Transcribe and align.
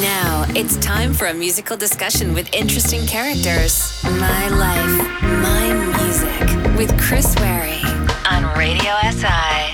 Now 0.00 0.44
it's 0.56 0.76
time 0.78 1.12
for 1.12 1.26
a 1.26 1.34
musical 1.34 1.76
discussion 1.76 2.34
with 2.34 2.52
interesting 2.52 3.06
characters. 3.06 4.02
My 4.02 4.48
life, 4.48 5.22
my 5.22 5.72
music 5.98 6.76
with 6.76 7.00
Chris 7.00 7.36
Wary 7.36 7.80
on 8.28 8.58
Radio 8.58 8.92
SI. 9.12 9.72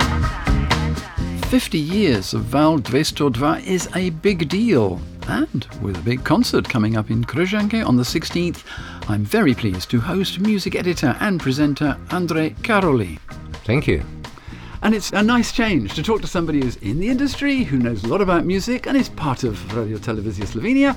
50 1.48 1.79
years 1.79 2.35
of 2.35 2.43
Val 2.43 2.79
202 2.79 3.71
is 3.71 3.88
a 3.96 4.11
big 4.11 4.48
deal. 4.48 5.01
And 5.27 5.66
with 5.80 5.96
a 5.96 6.02
big 6.02 6.23
concert 6.23 6.68
coming 6.68 6.96
up 6.96 7.11
in 7.11 7.25
Križanke 7.25 7.86
on 7.86 7.96
the 7.96 8.02
16th, 8.02 8.64
I'm 9.09 9.25
very 9.25 9.55
pleased 9.55 9.91
to 9.91 10.00
host 10.00 10.39
music 10.41 10.75
editor 10.75 11.16
and 11.20 11.41
presenter 11.41 11.96
Andrej 12.09 12.57
Karoli. 12.57 13.18
Thank 13.64 13.86
you. 13.86 14.05
And 14.82 14.95
it's 14.95 15.10
a 15.12 15.22
nice 15.22 15.50
change 15.52 15.94
to 15.94 16.02
talk 16.02 16.20
to 16.20 16.29
somebody 16.29 16.61
who's 16.61 16.76
in 16.76 17.00
the 17.00 17.08
industry, 17.08 17.64
who 17.64 17.79
knows 17.79 18.04
a 18.04 18.08
lot 18.08 18.20
about 18.20 18.44
music, 18.44 18.86
and 18.86 18.96
is 18.96 19.08
part 19.08 19.43
of 19.43 19.76
Radio 19.76 19.98
Televizia 19.98 20.46
Slovenia. 20.46 20.96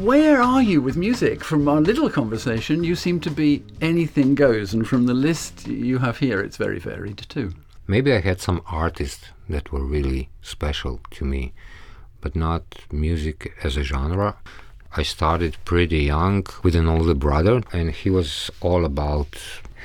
Where 0.00 0.42
are 0.42 0.62
you 0.62 0.82
with 0.82 0.96
music? 0.96 1.44
From 1.44 1.68
our 1.68 1.80
little 1.80 2.10
conversation, 2.10 2.84
you 2.84 2.96
seem 2.96 3.20
to 3.20 3.30
be 3.30 3.62
anything 3.80 4.34
goes, 4.34 4.74
and 4.74 4.86
from 4.86 5.06
the 5.06 5.14
list 5.14 5.66
you 5.68 5.98
have 5.98 6.18
here, 6.18 6.40
it's 6.40 6.56
very 6.56 6.78
varied 6.78 7.18
too. 7.28 7.54
Maybe 7.86 8.12
I 8.12 8.20
had 8.20 8.40
some 8.40 8.62
artists 8.66 9.26
that 9.48 9.72
were 9.72 9.84
really 9.84 10.28
special 10.42 11.00
to 11.12 11.24
me, 11.24 11.52
but 12.20 12.34
not 12.34 12.62
music 12.90 13.54
as 13.62 13.76
a 13.76 13.84
genre. 13.84 14.36
I 14.96 15.04
started 15.04 15.56
pretty 15.64 16.00
young 16.00 16.44
with 16.62 16.74
an 16.74 16.88
older 16.88 17.14
brother, 17.14 17.62
and 17.72 17.92
he 17.92 18.10
was 18.10 18.50
all 18.60 18.84
about 18.84 19.38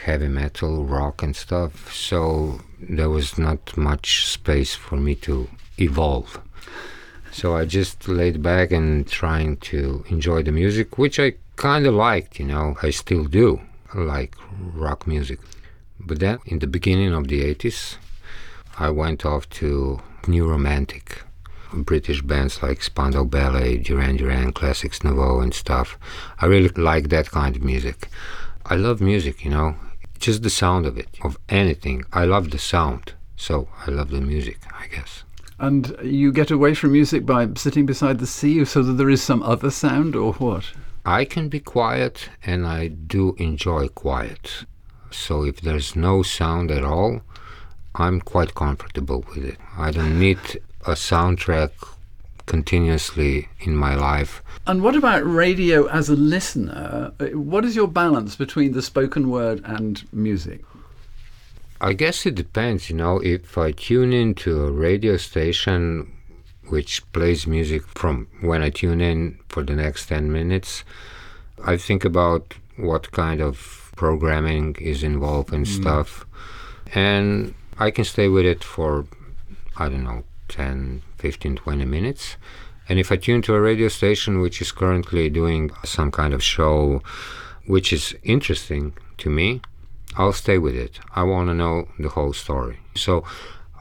heavy 0.03 0.27
metal, 0.27 0.85
rock, 0.85 1.23
and 1.23 1.35
stuff. 1.35 1.93
So 1.93 2.61
there 2.79 3.09
was 3.09 3.37
not 3.37 3.75
much 3.77 4.27
space 4.27 4.75
for 4.75 4.95
me 4.95 5.15
to 5.15 5.49
evolve. 5.77 6.39
So 7.31 7.55
I 7.55 7.65
just 7.65 8.07
laid 8.07 8.41
back 8.41 8.71
and 8.71 9.07
trying 9.07 9.57
to 9.57 10.03
enjoy 10.09 10.43
the 10.43 10.51
music, 10.51 10.97
which 10.97 11.19
I 11.19 11.33
kind 11.55 11.85
of 11.85 11.93
liked, 11.93 12.39
you 12.39 12.45
know. 12.45 12.77
I 12.81 12.89
still 12.89 13.25
do 13.25 13.61
like 13.93 14.35
rock 14.73 15.07
music. 15.07 15.39
But 15.99 16.19
then 16.19 16.39
in 16.45 16.59
the 16.59 16.67
beginning 16.67 17.13
of 17.13 17.27
the 17.27 17.41
80s, 17.53 17.97
I 18.79 18.89
went 18.89 19.25
off 19.25 19.49
to 19.61 19.99
new 20.27 20.47
romantic 20.47 21.23
British 21.73 22.21
bands 22.21 22.63
like 22.63 22.81
Spandau 22.81 23.23
Ballet, 23.25 23.77
Duran 23.77 24.15
Duran, 24.15 24.53
Classix 24.53 25.03
Nouveaux, 25.03 25.41
and 25.41 25.53
stuff. 25.53 25.97
I 26.39 26.45
really 26.45 26.69
like 26.69 27.09
that 27.09 27.29
kind 27.29 27.55
of 27.55 27.63
music. 27.63 28.07
I 28.65 28.75
love 28.75 29.01
music, 29.01 29.43
you 29.43 29.51
know 29.51 29.75
just 30.19 30.43
the 30.43 30.49
sound 30.49 30.85
of 30.85 30.97
it, 30.97 31.07
of 31.23 31.37
anything. 31.49 32.05
I 32.13 32.25
love 32.25 32.51
the 32.51 32.57
sound, 32.57 33.13
so 33.35 33.67
I 33.85 33.91
love 33.91 34.09
the 34.09 34.21
music, 34.21 34.59
I 34.73 34.87
guess. 34.87 35.23
And 35.59 35.95
you 36.03 36.31
get 36.31 36.51
away 36.51 36.75
from 36.75 36.91
music 36.91 37.25
by 37.25 37.47
sitting 37.55 37.85
beside 37.85 38.19
the 38.19 38.27
sea 38.27 38.63
so 38.65 38.83
that 38.83 38.93
there 38.93 39.09
is 39.09 39.23
some 39.23 39.41
other 39.43 39.71
sound, 39.71 40.15
or 40.15 40.33
what? 40.33 40.71
I 41.05 41.25
can 41.25 41.47
be 41.47 41.59
quiet 41.59 42.29
and 42.43 42.67
I 42.67 42.89
do 42.89 43.33
enjoy 43.39 43.87
quiet. 43.87 44.65
So 45.09 45.43
if 45.43 45.61
there's 45.61 45.95
no 45.95 46.21
sound 46.21 46.69
at 46.69 46.83
all, 46.83 47.21
I'm 47.95 48.19
quite 48.21 48.53
comfortable 48.53 49.23
with 49.29 49.45
it. 49.45 49.57
I 49.77 49.91
don't 49.91 50.19
need 50.19 50.37
a 50.85 50.91
soundtrack 50.91 51.71
continuously 52.47 53.49
in 53.59 53.75
my 53.75 53.93
life. 53.93 54.41
And 54.65 54.81
what 54.81 54.95
about 54.95 55.23
radio 55.23 55.87
as 55.87 56.09
a 56.09 56.15
listener? 56.15 57.13
What 57.33 57.63
is 57.63 57.75
your 57.75 57.87
balance 57.87 58.35
between 58.35 58.73
the 58.73 58.81
spoken 58.81 59.29
word 59.29 59.61
and 59.63 60.03
music? 60.11 60.61
I 61.79 61.93
guess 61.93 62.25
it 62.25 62.33
depends, 62.33 62.89
you 62.89 62.95
know, 62.95 63.19
if 63.19 63.55
I 63.57 63.71
tune 63.71 64.11
into 64.11 64.63
a 64.63 64.71
radio 64.71 65.15
station 65.17 66.11
which 66.69 67.03
plays 67.13 67.45
music 67.45 67.83
from 67.95 68.27
when 68.41 68.63
I 68.63 68.71
tune 68.71 68.99
in 68.99 69.39
for 69.47 69.63
the 69.63 69.75
next 69.75 70.07
10 70.07 70.31
minutes, 70.31 70.83
I 71.63 71.77
think 71.77 72.03
about 72.03 72.55
what 72.77 73.11
kind 73.11 73.41
of 73.41 73.91
programming 73.95 74.75
is 74.79 75.03
involved 75.03 75.53
and 75.53 75.65
mm. 75.65 75.81
stuff. 75.81 76.25
And 76.93 77.53
I 77.77 77.91
can 77.91 78.05
stay 78.05 78.27
with 78.27 78.45
it 78.45 78.63
for, 78.63 79.05
I 79.77 79.87
don't 79.89 80.03
know, 80.03 80.23
10, 80.49 81.03
15, 81.17 81.55
20 81.55 81.85
minutes. 81.85 82.37
And 82.89 82.99
if 82.99 83.11
I 83.11 83.17
tune 83.17 83.41
to 83.43 83.53
a 83.53 83.61
radio 83.61 83.89
station 83.89 84.39
which 84.39 84.61
is 84.61 84.71
currently 84.71 85.29
doing 85.29 85.71
some 85.83 86.11
kind 86.11 86.33
of 86.33 86.43
show 86.43 87.01
which 87.65 87.91
is 87.91 88.15
interesting 88.23 88.93
to 89.17 89.29
me, 89.29 89.61
I'll 90.15 90.33
stay 90.33 90.57
with 90.57 90.75
it. 90.75 90.99
I 91.13 91.23
want 91.23 91.49
to 91.49 91.53
know 91.53 91.89
the 91.99 92.09
whole 92.09 92.33
story. 92.33 92.79
So 92.95 93.25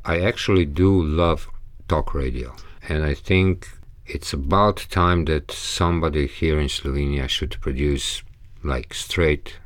I 0.05 0.21
actually 0.21 0.67
do 0.67 1.03
love 1.03 1.49
talk 1.89 2.15
radio. 2.15 2.55
And 2.89 3.05
I 3.05 3.15
think 3.15 3.69
it's 4.07 4.33
about 4.33 4.87
time 4.91 5.25
that 5.27 5.51
somebody 5.51 6.27
here 6.27 6.59
in 6.61 6.67
Slovenia 6.67 7.29
should 7.29 7.61
produce 7.61 8.23
like 8.63 8.93
straight 8.93 9.59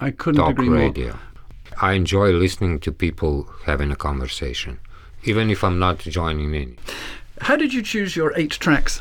I 0.00 0.10
couldn't 0.10 0.40
talk 0.40 0.50
agree 0.50 0.68
radio. 0.68 1.08
More. 1.08 1.20
I 1.80 1.92
enjoy 1.92 2.32
listening 2.32 2.80
to 2.80 2.92
people 2.92 3.48
having 3.64 3.90
a 3.90 3.96
conversation 3.96 4.80
even 5.24 5.50
if 5.50 5.62
I'm 5.64 5.78
not 5.78 5.98
joining 5.98 6.54
in. 6.54 6.78
How 7.40 7.56
did 7.56 7.72
you 7.72 7.82
choose 7.82 8.16
your 8.16 8.32
eight 8.36 8.52
tracks? 8.52 9.00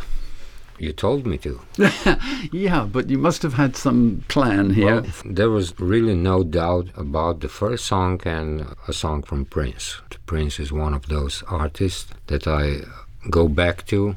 You 0.79 0.93
told 0.93 1.27
me 1.27 1.37
to. 1.39 1.59
yeah, 2.53 2.85
but 2.85 3.09
you 3.09 3.17
must 3.17 3.41
have 3.43 3.55
had 3.55 3.75
some 3.75 4.23
plan 4.29 4.69
here. 4.69 5.01
Well, 5.01 5.05
there 5.25 5.49
was 5.49 5.77
really 5.77 6.15
no 6.15 6.43
doubt 6.43 6.87
about 6.95 7.41
the 7.41 7.49
first 7.49 7.85
song 7.85 8.21
and 8.23 8.65
a 8.87 8.93
song 8.93 9.23
from 9.23 9.43
Prince. 9.43 10.01
Prince 10.25 10.57
is 10.57 10.71
one 10.71 10.93
of 10.93 11.07
those 11.07 11.43
artists 11.49 12.07
that 12.27 12.47
I 12.47 12.81
go 13.29 13.49
back 13.49 13.85
to. 13.87 14.15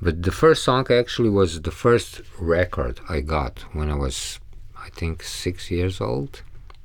But 0.00 0.22
the 0.22 0.30
first 0.30 0.62
song 0.62 0.86
actually 0.90 1.30
was 1.30 1.62
the 1.62 1.72
first 1.72 2.20
record 2.38 3.00
I 3.08 3.20
got 3.20 3.64
when 3.72 3.90
I 3.90 3.96
was, 3.96 4.38
I 4.76 4.90
think, 4.90 5.24
six 5.24 5.68
years 5.68 6.00
old. 6.00 6.42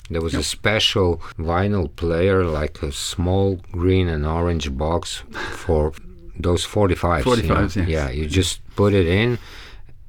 There 0.10 0.22
was 0.22 0.34
yep. 0.34 0.42
a 0.42 0.44
special 0.44 1.18
vinyl 1.38 1.94
player, 1.96 2.44
like 2.44 2.84
a 2.84 2.92
small 2.92 3.56
green 3.72 4.08
and 4.08 4.26
orange 4.26 4.76
box 4.78 5.24
for 5.52 5.94
those 6.38 6.66
45s. 6.66 7.24
45s, 7.24 7.42
you 7.42 7.48
know? 7.48 7.62
yes. 7.62 7.78
Yeah, 7.88 8.10
you 8.10 8.28
just 8.28 8.62
put 8.76 8.94
it 8.94 9.08
in, 9.08 9.40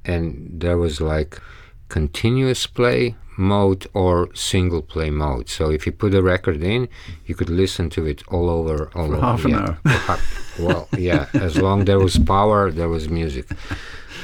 and 0.04 0.50
there 0.52 0.78
was 0.78 1.00
like 1.00 1.40
continuous 1.88 2.66
play 2.66 3.14
mode 3.36 3.86
or 3.94 4.34
single 4.34 4.82
play 4.82 5.10
mode. 5.10 5.48
So 5.48 5.70
if 5.70 5.86
you 5.86 5.92
put 5.92 6.14
a 6.14 6.22
record 6.22 6.62
in, 6.62 6.88
you 7.26 7.34
could 7.34 7.50
listen 7.50 7.90
to 7.90 8.06
it 8.06 8.22
all 8.28 8.48
over, 8.50 8.90
all 8.94 9.06
for 9.06 9.16
over. 9.16 9.20
Half 9.20 9.44
an 9.44 9.54
hour. 9.54 9.78
well, 10.58 10.88
yeah, 10.96 11.26
as 11.34 11.56
long 11.60 11.84
there 11.84 11.98
was 11.98 12.18
power, 12.18 12.70
there 12.70 12.88
was 12.88 13.08
music. 13.08 13.46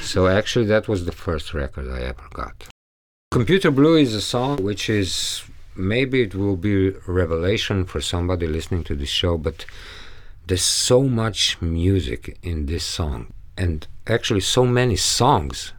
So 0.01 0.27
actually, 0.27 0.65
that 0.65 0.87
was 0.87 1.05
the 1.05 1.11
first 1.11 1.53
record 1.53 1.89
I 1.89 2.01
ever 2.01 2.27
got. 2.33 2.67
Computer 3.31 3.71
Blue 3.71 3.95
is 3.95 4.13
a 4.13 4.21
song 4.21 4.61
which 4.61 4.89
is 4.89 5.43
maybe 5.75 6.21
it 6.21 6.35
will 6.35 6.57
be 6.57 6.89
revelation 7.07 7.85
for 7.85 8.01
somebody 8.01 8.47
listening 8.47 8.83
to 8.85 8.95
this 8.95 9.09
show, 9.09 9.37
but 9.37 9.65
there's 10.47 10.63
so 10.63 11.03
much 11.03 11.61
music 11.61 12.37
in 12.43 12.65
this 12.65 12.83
song, 12.83 13.33
and 13.57 13.87
actually 14.07 14.41
so 14.41 14.65
many 14.65 14.95
songs 14.95 15.73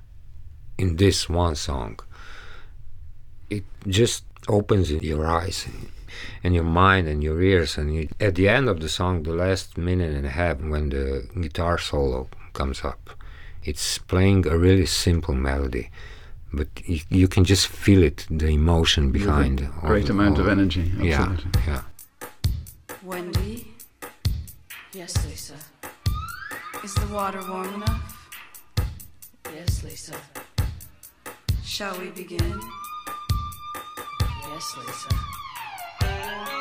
in 0.79 0.97
this 0.97 1.29
one 1.29 1.55
song. 1.55 1.99
It 3.51 3.65
just 3.87 4.25
opens 4.49 4.91
your 4.91 5.27
eyes 5.27 5.69
and 6.43 6.55
your 6.55 6.65
mind 6.65 7.09
and 7.09 7.23
your 7.23 7.43
ears, 7.43 7.77
and 7.77 7.95
you, 7.95 8.09
at 8.21 8.35
the 8.35 8.49
end 8.49 8.69
of 8.69 8.81
the 8.81 8.89
song, 8.89 9.23
the 9.23 9.33
last 9.33 9.77
minute 9.77 10.15
and 10.15 10.27
a 10.27 10.31
half, 10.31 10.61
when 10.61 10.91
the 10.91 11.29
guitar 11.41 11.79
solo 11.79 12.29
comes 12.53 12.85
up, 12.85 13.11
it's 13.65 13.99
playing 13.99 14.47
a 14.47 14.57
really 14.57 14.87
simple 14.87 15.35
melody 15.35 15.91
but 16.53 16.69
you, 16.85 17.01
you, 17.09 17.29
can 17.29 17.45
just 17.45 17.67
feel 17.67 18.03
it 18.03 18.27
the 18.31 18.49
emotion 18.49 19.11
behind 19.11 19.69
great 19.81 20.05
all, 20.05 20.17
amount 20.17 20.39
all, 20.39 20.45
of 20.45 20.49
energy 20.49 20.93
absolutely. 21.01 21.51
yeah 21.67 21.67
yeah. 21.67 21.83
Wendy? 23.03 23.67
Yes 24.93 25.27
Lisa. 25.27 25.57
Is 26.85 26.95
the 26.95 27.07
water 27.13 27.41
warm 27.49 27.75
enough? 27.75 28.31
Yes 29.55 29.83
Lisa. 29.83 30.17
Shall 31.65 31.99
we 31.99 32.11
begin? 32.11 32.61
Yes 34.21 34.77
Lisa 34.79 36.52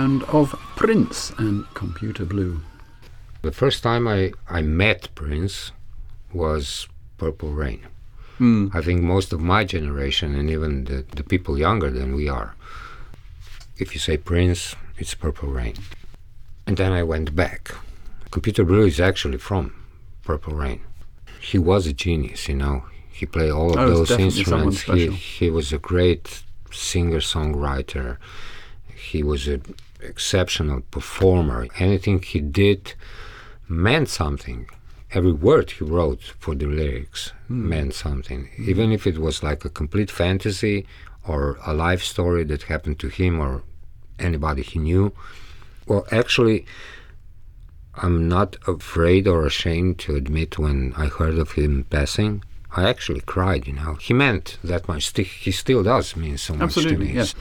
sound 0.00 0.22
of 0.40 0.52
Prince 0.76 1.30
and 1.36 1.66
Computer 1.74 2.24
Blue. 2.24 2.62
The 3.42 3.52
first 3.52 3.82
time 3.82 4.08
I, 4.08 4.32
I 4.48 4.62
met 4.62 5.14
Prince 5.14 5.72
was 6.32 6.88
Purple 7.18 7.50
Rain. 7.50 7.82
Mm. 8.38 8.74
I 8.74 8.80
think 8.80 9.02
most 9.02 9.30
of 9.34 9.40
my 9.40 9.62
generation 9.64 10.34
and 10.34 10.48
even 10.48 10.84
the, 10.84 11.04
the 11.16 11.22
people 11.22 11.58
younger 11.58 11.90
than 11.90 12.14
we 12.14 12.30
are, 12.30 12.54
if 13.76 13.92
you 13.94 14.00
say 14.00 14.16
Prince, 14.16 14.74
it's 14.96 15.14
Purple 15.14 15.50
Rain. 15.50 15.76
And 16.66 16.78
then 16.78 16.92
I 16.92 17.02
went 17.02 17.36
back. 17.36 17.62
Computer 18.30 18.64
Blue 18.64 18.86
is 18.86 19.00
actually 19.00 19.38
from 19.38 19.64
Purple 20.24 20.54
Rain. 20.54 20.80
He 21.50 21.58
was 21.58 21.86
a 21.86 21.92
genius, 21.92 22.48
you 22.48 22.56
know. 22.56 22.84
He 23.18 23.26
played 23.26 23.50
all 23.50 23.72
of 23.74 23.78
Oh, 23.78 23.88
those 23.90 24.12
instruments. 24.12 24.80
He, 24.82 25.10
he 25.10 25.50
was 25.50 25.74
a 25.74 25.78
great 25.78 26.42
singer 26.72 27.20
songwriter. 27.20 28.16
He 29.10 29.22
was 29.22 29.46
an 29.48 29.62
exceptional 30.02 30.80
performer. 30.90 31.68
Anything 31.78 32.22
he 32.22 32.40
did 32.40 32.94
meant 33.68 34.08
something. 34.08 34.68
Every 35.12 35.32
word 35.32 35.72
he 35.72 35.84
wrote 35.84 36.22
for 36.38 36.54
the 36.54 36.66
lyrics 36.66 37.32
hmm. 37.48 37.68
meant 37.68 37.94
something. 37.94 38.48
Even 38.58 38.92
if 38.92 39.06
it 39.06 39.18
was 39.18 39.42
like 39.42 39.64
a 39.64 39.70
complete 39.70 40.10
fantasy 40.10 40.86
or 41.26 41.58
a 41.66 41.74
life 41.74 42.02
story 42.02 42.44
that 42.44 42.64
happened 42.64 42.98
to 43.00 43.08
him 43.08 43.40
or 43.40 43.62
anybody 44.18 44.62
he 44.62 44.78
knew. 44.78 45.12
Well, 45.86 46.06
actually, 46.10 46.66
I'm 47.96 48.28
not 48.28 48.56
afraid 48.66 49.26
or 49.26 49.46
ashamed 49.46 49.98
to 50.00 50.14
admit 50.14 50.58
when 50.58 50.94
I 50.96 51.06
heard 51.06 51.38
of 51.38 51.52
him 51.52 51.84
passing. 51.90 52.44
I 52.76 52.88
actually 52.88 53.20
cried, 53.20 53.66
you 53.66 53.72
know. 53.72 53.94
He 53.94 54.14
meant 54.14 54.58
that 54.62 54.86
much. 54.86 55.12
He 55.16 55.50
still 55.50 55.82
does 55.82 56.14
mean 56.14 56.38
so 56.38 56.54
much 56.54 56.74
to 56.74 56.80
Absolutely, 56.80 57.08
me. 57.08 57.14
yes. 57.14 57.34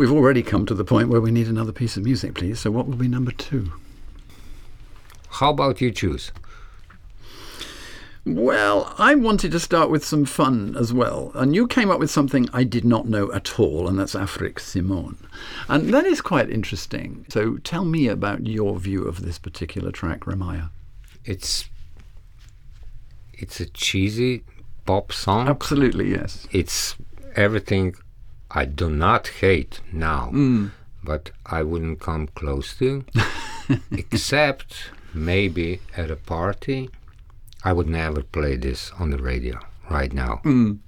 We've 0.00 0.10
already 0.10 0.42
come 0.42 0.64
to 0.64 0.72
the 0.72 0.82
point 0.82 1.10
where 1.10 1.20
we 1.20 1.30
need 1.30 1.46
another 1.46 1.72
piece 1.72 1.98
of 1.98 2.04
music, 2.04 2.32
please. 2.34 2.58
So, 2.58 2.70
what 2.70 2.86
will 2.86 2.96
be 2.96 3.06
number 3.06 3.32
two? 3.32 3.70
How 5.28 5.50
about 5.50 5.82
you 5.82 5.90
choose? 5.90 6.32
Well, 8.24 8.94
I 8.96 9.14
wanted 9.14 9.52
to 9.52 9.60
start 9.60 9.90
with 9.90 10.02
some 10.02 10.24
fun 10.24 10.74
as 10.78 10.90
well. 10.90 11.32
And 11.34 11.54
you 11.54 11.66
came 11.66 11.90
up 11.90 12.00
with 12.00 12.10
something 12.10 12.48
I 12.54 12.64
did 12.64 12.82
not 12.82 13.08
know 13.08 13.30
at 13.32 13.60
all, 13.60 13.88
and 13.88 13.98
that's 13.98 14.14
Afric 14.14 14.58
Simone. 14.58 15.18
And 15.68 15.92
that 15.92 16.06
is 16.06 16.22
quite 16.22 16.48
interesting. 16.48 17.26
So 17.28 17.58
tell 17.58 17.84
me 17.84 18.08
about 18.08 18.46
your 18.46 18.78
view 18.78 19.04
of 19.04 19.20
this 19.20 19.38
particular 19.38 19.92
track, 19.92 20.20
Ramaya. 20.20 20.70
It's 21.26 21.68
it's 23.34 23.60
a 23.60 23.66
cheesy 23.66 24.44
pop 24.86 25.12
song. 25.12 25.46
Absolutely, 25.46 26.08
yes. 26.08 26.48
It's 26.52 26.96
everything 27.36 27.96
I 28.52 28.64
do 28.64 28.88
not 28.90 29.28
hate 29.40 29.80
now, 29.92 30.30
Mm. 30.32 30.70
but 31.04 31.30
I 31.46 31.62
wouldn't 31.62 32.00
come 32.00 32.26
close 32.34 32.74
to, 32.78 33.04
except 33.92 34.90
maybe 35.14 35.80
at 35.96 36.10
a 36.10 36.16
party. 36.16 36.90
I 37.64 37.72
would 37.72 37.88
never 37.88 38.22
play 38.22 38.56
this 38.56 38.90
on 38.98 39.10
the 39.10 39.18
radio 39.18 39.58
right 39.90 40.12
now. 40.12 40.40
And 40.44 40.80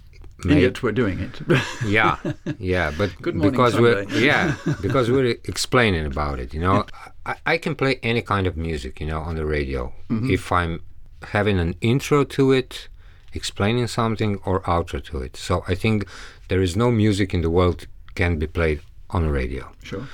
May- 0.45 0.63
yet 0.63 0.83
we're 0.83 0.93
doing 0.93 1.19
it. 1.21 1.41
yeah, 1.87 2.17
yeah, 2.59 2.91
but 2.97 3.11
Good 3.23 3.35
morning, 3.37 3.53
because 3.53 3.79
we're 3.79 4.03
yeah, 4.11 4.55
because 4.81 5.11
we're 5.11 5.37
explaining 5.45 6.07
about 6.07 6.41
it. 6.41 6.53
You 6.55 6.61
know, 6.61 6.87
I, 7.27 7.35
I 7.47 7.59
can 7.59 7.75
play 7.75 7.99
any 8.03 8.23
kind 8.23 8.47
of 8.47 8.57
music, 8.57 9.01
you 9.01 9.07
know, 9.07 9.21
on 9.21 9.37
the 9.37 9.45
radio 9.47 9.93
Mm-hmm. 10.11 10.31
if 10.31 10.51
I'm 10.51 10.81
having 11.29 11.59
an 11.61 11.75
intro 11.81 12.25
to 12.25 12.53
it, 12.53 12.89
explaining 13.35 13.87
something, 13.87 14.39
or 14.45 14.61
outro 14.63 15.03
to 15.05 15.19
it. 15.19 15.37
So 15.37 15.63
I 15.69 15.75
think 15.75 16.07
there 16.53 16.61
is 16.61 16.77
no 16.77 16.91
music 16.91 17.33
in 17.33 17.41
the 17.41 17.49
world 17.59 17.87
can 18.15 18.33
be 18.39 18.47
played 18.47 18.81
on 19.09 19.21
the 19.27 19.33
radio. 19.41 19.65
sure. 19.83 20.07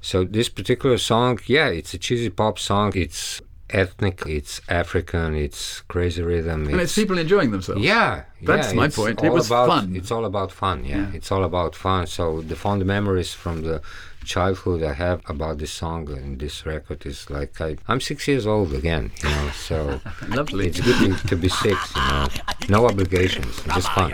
So 0.00 0.24
this 0.24 0.48
particular 0.48 0.96
song, 0.96 1.38
yeah, 1.56 1.68
it's 1.78 1.92
a 1.92 1.98
cheesy 1.98 2.30
pop 2.30 2.58
song. 2.58 2.92
It's 2.94 3.42
ethnic, 3.68 4.22
it's 4.38 4.54
African, 4.70 5.34
it's 5.34 5.82
crazy 5.92 6.22
rhythm. 6.22 6.60
And 6.68 6.80
it's 6.80 6.94
people 6.94 7.18
enjoying 7.18 7.50
themselves. 7.50 7.82
Yeah, 7.82 8.22
That's 8.50 8.68
yeah, 8.68 8.82
my 8.82 8.88
point. 8.88 9.22
It 9.22 9.28
all 9.28 9.34
was 9.34 9.48
about, 9.48 9.68
fun. 9.68 9.96
It's 10.00 10.10
all 10.10 10.24
about 10.24 10.50
fun. 10.50 10.78
Yeah. 10.84 10.96
Yeah. 10.96 11.18
it's 11.18 11.30
all 11.30 11.44
about 11.44 11.74
fun. 11.74 12.06
So 12.06 12.40
the 12.40 12.56
fond 12.56 12.86
memories 12.86 13.34
from 13.34 13.56
the 13.68 13.82
childhood 14.24 14.82
I 14.82 14.94
have 14.94 15.18
about 15.34 15.58
this 15.58 15.72
song 15.72 16.02
and 16.10 16.38
this 16.38 16.64
record 16.64 17.04
is 17.04 17.28
like 17.28 17.60
I, 17.60 17.76
I'm 17.88 18.00
six 18.00 18.26
years 18.30 18.46
old 18.46 18.72
again. 18.72 19.04
You 19.22 19.28
know, 19.28 19.50
so 19.68 20.00
Lovely. 20.28 20.68
it's 20.68 20.80
good 20.80 20.98
to, 21.04 21.26
to 21.30 21.36
be 21.36 21.50
six. 21.50 21.78
You 21.96 22.02
know, 22.02 22.28
no 22.76 22.86
obligations, 22.86 23.52
just 23.76 23.90
fun. 23.92 24.12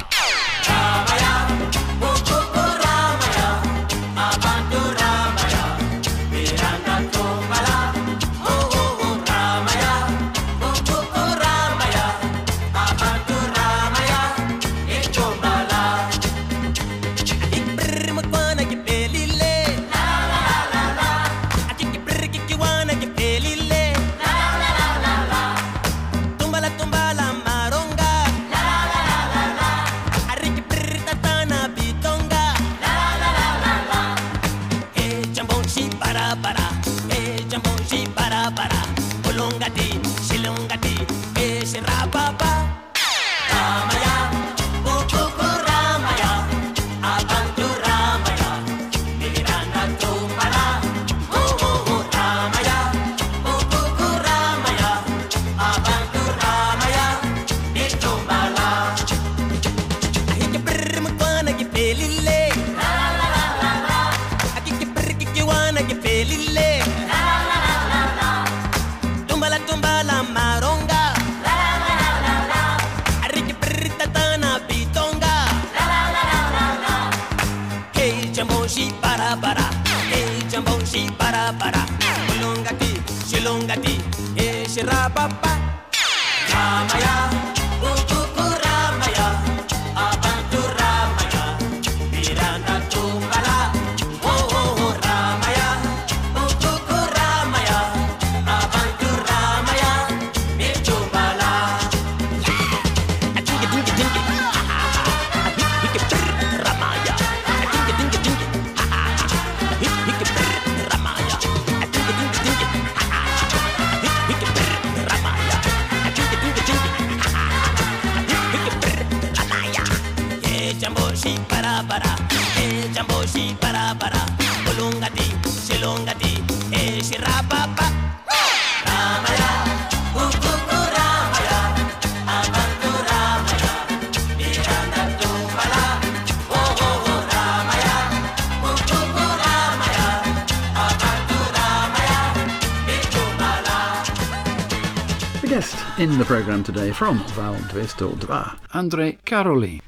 The 146.22 146.26
programme 146.26 146.62
today 146.62 146.92
from 146.92 147.18
Val 147.34 147.56
dvesto 147.56 148.16
dva, 148.16 148.56
Andrej 148.74 149.18
Karoli. 149.24 149.80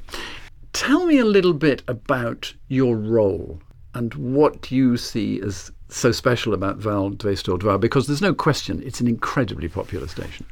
Tell 0.73 1.07
me 1.07 1.19
a 1.19 1.25
little 1.25 1.53
bit 1.53 1.85
about 1.87 2.53
your 2.67 2.97
role 2.97 3.62
and 3.95 4.12
what 4.14 4.73
you 4.73 4.97
see 4.97 5.41
as 5.41 5.71
so 5.88 6.11
special 6.11 6.53
about 6.53 6.79
Val 6.79 7.12
202? 7.12 7.79
Because 7.79 8.09
there's 8.09 8.21
no 8.21 8.35
question 8.35 8.83
it's 8.85 9.00
an 9.00 9.07
incredibly 9.07 9.69
popular 9.69 10.09
station. 10.09 10.45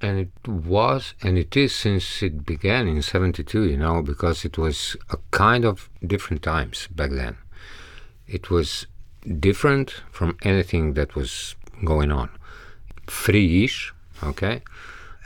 And 0.00 0.18
it 0.18 0.48
was, 0.48 1.12
and 1.20 1.36
it 1.36 1.58
is 1.58 1.74
since 1.74 2.22
it 2.22 2.46
began 2.46 2.88
in 2.88 3.02
72, 3.02 3.64
you 3.64 3.76
know, 3.76 4.00
because 4.00 4.46
it 4.46 4.56
was 4.56 4.96
a 5.10 5.18
kind 5.30 5.66
of 5.66 5.90
different 6.06 6.42
times 6.42 6.88
back 6.90 7.10
then. 7.10 7.36
It 8.26 8.48
was 8.48 8.86
different 9.38 9.90
from 10.10 10.38
anything 10.40 10.94
that 10.94 11.14
was 11.14 11.54
going 11.84 12.10
on. 12.10 12.30
Free 13.08 13.64
ish, 13.64 13.92
okay? 14.22 14.62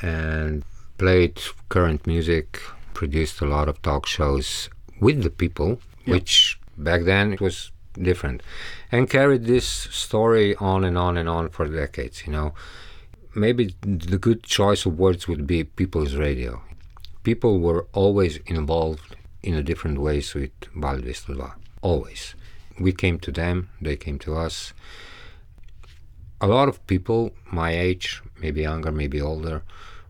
And 0.02 0.64
played 0.98 1.40
current 1.68 2.06
music, 2.06 2.60
produced 2.94 3.40
a 3.40 3.46
lot 3.46 3.68
of 3.68 3.80
talk 3.82 4.06
shows 4.06 4.68
with 5.00 5.22
the 5.22 5.30
people, 5.30 5.80
which 6.06 6.58
back 6.76 7.04
then 7.04 7.32
it 7.32 7.40
was 7.40 7.72
different, 8.00 8.42
and 8.92 9.08
carried 9.08 9.44
this 9.44 9.66
story 9.66 10.54
on 10.56 10.84
and 10.84 10.98
on 10.98 11.16
and 11.16 11.28
on 11.28 11.48
for 11.48 11.66
decades, 11.66 12.26
you 12.26 12.32
know 12.32 12.52
maybe 13.36 13.74
the 13.82 14.18
good 14.18 14.42
choice 14.42 14.86
of 14.86 14.98
words 14.98 15.28
would 15.28 15.46
be 15.46 15.62
people's 15.62 16.14
radio. 16.16 16.62
People 17.22 17.60
were 17.60 17.86
always 17.92 18.38
involved 18.46 19.14
in 19.42 19.54
a 19.54 19.62
different 19.62 19.98
ways 19.98 20.34
with 20.34 20.50
Val 20.74 21.00
Always. 21.82 22.34
We 22.80 22.92
came 22.92 23.18
to 23.20 23.30
them, 23.30 23.68
they 23.80 23.96
came 23.96 24.18
to 24.20 24.36
us. 24.36 24.72
A 26.40 26.46
lot 26.46 26.68
of 26.68 26.84
people 26.86 27.32
my 27.52 27.70
age, 27.70 28.22
maybe 28.40 28.62
younger, 28.62 28.92
maybe 28.92 29.20
older, 29.20 29.62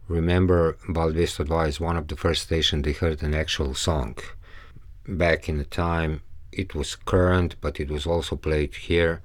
remember 0.09 0.77
Val 0.89 1.13
dvesto 1.13 1.45
dva 1.47 1.67
as 1.67 1.81
one 1.81 1.97
of 1.97 2.09
the 2.09 2.17
first 2.17 2.43
stations 2.43 2.85
they 2.85 2.93
heard 2.93 3.23
an 3.23 3.35
actual 3.35 3.75
song. 3.75 4.17
Back 5.07 5.49
in 5.49 5.59
the 5.59 5.65
time, 5.65 6.23
it 6.53 6.75
was 6.75 6.97
current, 6.97 7.57
but 7.61 7.79
it 7.81 7.91
was 7.91 8.07
also 8.07 8.37
played 8.37 8.75
here, 8.75 9.23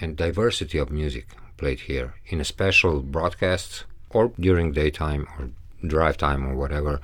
and 0.00 0.16
diversity 0.16 0.78
of 0.78 0.90
music 0.90 1.26
played 1.56 1.80
here 1.80 2.14
in 2.26 2.40
a 2.40 2.44
special 2.44 3.02
broadcasts 3.02 3.84
or 4.10 4.32
during 4.38 4.72
daytime 4.72 5.26
or 5.38 5.50
drive 5.86 6.16
time 6.16 6.46
or 6.46 6.54
whatever. 6.54 7.00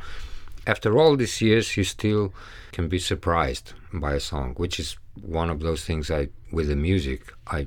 After 0.66 0.98
all 0.98 1.16
these 1.16 1.40
years, 1.40 1.76
you 1.76 1.84
still 1.84 2.32
can 2.72 2.88
be 2.88 2.98
surprised 2.98 3.72
by 3.92 4.14
a 4.14 4.20
song, 4.20 4.54
which 4.56 4.80
is 4.80 4.96
one 5.20 5.50
of 5.50 5.60
those 5.60 5.84
things 5.84 6.10
I, 6.10 6.28
with 6.50 6.68
the 6.68 6.76
music, 6.76 7.32
I 7.46 7.66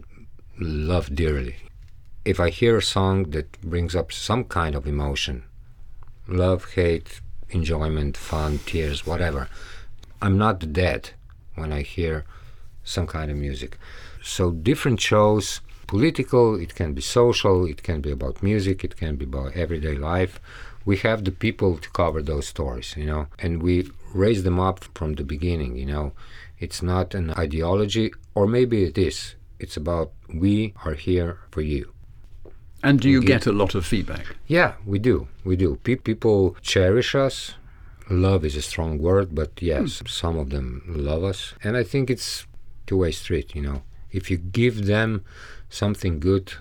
love 0.60 1.16
dearly. 1.16 1.56
If 2.30 2.40
I 2.40 2.52
hear 2.52 2.78
a 2.78 2.92
song 2.98 3.32
that 3.32 3.60
brings 3.62 3.96
up 3.96 4.12
some 4.12 4.44
kind 4.44 4.76
of 4.76 4.86
emotion, 4.86 5.46
love, 6.28 6.74
hate, 6.76 7.22
enjoyment, 7.50 8.16
fun, 8.16 8.60
tears, 8.68 9.04
whatever, 9.04 9.50
I'm 10.22 10.38
not 10.38 10.72
dead 10.72 11.10
when 11.56 11.74
I 11.74 11.82
hear 11.82 12.26
some 12.84 13.08
kind 13.08 13.32
of 13.32 13.38
music. 13.38 13.80
So 14.22 14.52
different 14.52 15.02
shows 15.02 15.62
political, 15.88 16.54
it 16.54 16.76
can 16.76 16.94
be 16.94 17.02
social, 17.02 17.66
it 17.66 17.82
can 17.82 18.00
be 18.00 18.12
about 18.12 18.44
music, 18.44 18.84
it 18.84 18.96
can 18.96 19.16
be 19.16 19.26
about 19.26 19.56
everyday 19.56 19.96
life. 19.96 20.40
We 20.86 20.98
have 20.98 21.24
the 21.24 21.32
people 21.32 21.80
to 21.80 21.90
cover 21.90 22.22
those 22.22 22.48
stories, 22.48 22.94
you 22.96 23.08
know, 23.08 23.26
and 23.40 23.64
we 23.64 23.90
raise 24.14 24.44
them 24.44 24.60
up 24.60 24.86
from 24.94 25.16
the 25.16 25.24
beginning, 25.24 25.78
you 25.78 25.88
know. 25.88 26.14
It's 26.60 26.84
not 26.84 27.16
an 27.16 27.32
ideology, 27.32 28.14
or 28.36 28.46
maybe 28.46 28.84
it 28.84 29.00
is. 29.00 29.34
It's 29.58 29.78
about 29.78 30.12
we 30.32 30.76
are 30.86 30.94
here 30.94 31.40
for 31.50 31.62
you. 31.62 31.92
And 32.82 33.00
do 33.00 33.10
you 33.10 33.22
get 33.22 33.46
a 33.46 33.52
lot 33.52 33.76
of 33.76 33.86
feedback? 33.86 34.36
Yeah, 34.48 34.74
we 34.86 35.00
do. 35.00 35.28
We 35.44 35.56
do. 35.56 35.76
Pe- 35.84 35.96
people 35.96 36.56
cherish 36.62 37.14
us. 37.14 37.56
Love 38.10 38.46
is 38.46 38.56
a 38.56 38.62
strong 38.62 38.98
word, 38.98 39.36
but 39.36 39.52
yes, 39.62 40.00
hmm. 40.00 40.08
some 40.08 40.38
of 40.38 40.50
them 40.50 40.84
love 40.88 41.24
us. 41.24 41.54
And 41.64 41.78
I 41.78 41.84
think 41.84 42.10
it's 42.10 42.48
two-way 42.88 43.12
street, 43.12 43.54
you 43.54 43.62
know. 43.62 43.84
If 44.12 44.32
you 44.32 44.38
give 44.38 44.86
them 44.86 45.24
something 45.70 46.20
good, 46.20 46.54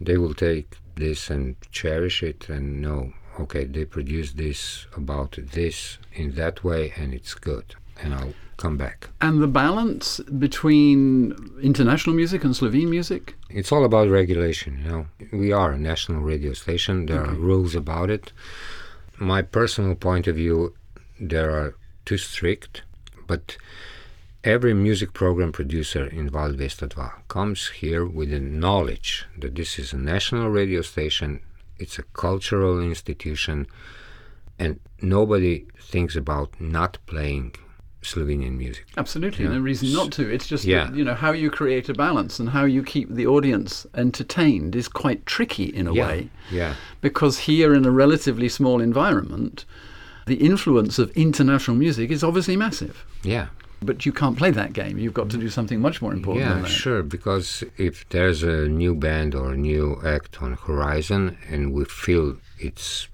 they 0.00 0.16
will 0.16 0.34
take 0.34 0.78
this 0.96 1.30
and 1.30 1.56
cherish 1.70 2.22
it 2.22 2.48
and 2.48 2.82
know, 2.82 3.12
okay, 3.38 3.64
they 3.64 3.84
produce 3.84 4.32
this 4.32 4.86
about 4.96 5.38
this 5.38 5.98
in 6.12 6.34
that 6.34 6.64
way 6.64 6.92
and 6.96 7.14
it's 7.14 7.34
good. 7.34 7.76
And 8.02 8.14
I'll 8.14 8.34
come 8.56 8.76
back. 8.76 9.08
And 9.20 9.42
the 9.42 9.46
balance 9.46 10.20
between 10.38 11.34
international 11.62 12.16
music 12.16 12.44
and 12.44 12.54
Slovene 12.54 12.90
music? 12.90 13.34
It's 13.50 13.72
all 13.72 13.84
about 13.84 14.08
regulation, 14.08 14.80
you 14.82 14.90
know. 14.90 15.06
We 15.32 15.52
are 15.52 15.72
a 15.72 15.78
national 15.78 16.22
radio 16.22 16.52
station. 16.52 17.06
There 17.06 17.24
are 17.24 17.34
rules 17.34 17.74
about 17.74 18.10
it. 18.10 18.32
My 19.18 19.42
personal 19.42 19.94
point 19.94 20.26
of 20.26 20.36
view, 20.36 20.74
there 21.20 21.50
are 21.50 21.74
too 22.04 22.18
strict, 22.18 22.82
but 23.26 23.56
every 24.44 24.74
music 24.74 25.12
program 25.12 25.52
producer 25.52 26.06
in 26.06 26.30
Val 26.30 26.52
dvesto 26.52 26.88
dva 26.88 27.12
comes 27.28 27.68
here 27.68 28.06
with 28.06 28.30
the 28.30 28.40
knowledge 28.40 29.26
that 29.38 29.54
this 29.54 29.78
is 29.78 29.92
a 29.92 29.98
national 29.98 30.48
radio 30.50 30.82
station, 30.82 31.40
it's 31.78 31.98
a 31.98 32.04
cultural 32.12 32.80
institution, 32.80 33.66
and 34.58 34.78
nobody 35.02 35.66
thinks 35.80 36.14
about 36.16 36.60
not 36.60 36.98
playing 37.06 37.54
Slovenian 38.06 38.56
music. 38.56 38.86
Absolutely, 38.96 39.44
Yeah. 39.44 39.52
no 39.52 39.60
reason 39.60 39.92
not 39.92 40.10
to. 40.12 40.22
It's 40.32 40.46
just 40.46 40.64
Yeah. 40.64 40.84
that, 40.84 40.96
you 40.96 41.04
know 41.04 41.14
how 41.14 41.32
you 41.32 41.50
create 41.50 41.88
a 41.88 41.94
balance 41.94 42.38
and 42.40 42.50
how 42.50 42.64
you 42.64 42.82
keep 42.82 43.08
the 43.10 43.26
audience 43.26 43.86
entertained 43.94 44.74
is 44.76 44.88
quite 44.88 45.26
tricky 45.26 45.64
in 45.64 45.86
a 45.86 45.92
yeah, 45.94 46.06
way 46.06 46.30
yeah. 46.50 46.74
because 47.00 47.40
here 47.40 47.74
in 47.74 47.84
a 47.84 47.90
relatively 47.90 48.48
small 48.48 48.80
environment, 48.80 49.64
the 50.26 50.36
influence 50.36 50.98
of 50.98 51.10
international 51.16 51.76
music 51.76 52.10
is 52.10 52.22
obviously 52.24 52.56
massive. 52.56 53.04
Yeah. 53.22 53.46
But 53.82 54.06
you 54.06 54.12
can't 54.12 54.38
play 54.38 54.50
that 54.52 54.72
game. 54.72 54.98
You've 54.98 55.12
got 55.20 55.28
to 55.30 55.36
do 55.36 55.50
something 55.50 55.80
much 55.80 56.00
more 56.00 56.12
important 56.14 56.46
Yeah, 56.46 56.54
than 56.54 56.62
that. 56.62 56.68
sure. 56.70 57.02
Because 57.02 57.62
if 57.76 58.08
there's 58.08 58.42
a 58.42 58.66
new 58.68 58.94
band 58.94 59.34
or 59.34 59.52
a 59.52 59.56
new 59.56 60.00
act 60.04 60.42
on 60.42 60.54
horizon, 60.66 61.36
and 61.50 61.72
we 61.74 61.84
feel 61.84 62.38
it's 62.58 63.08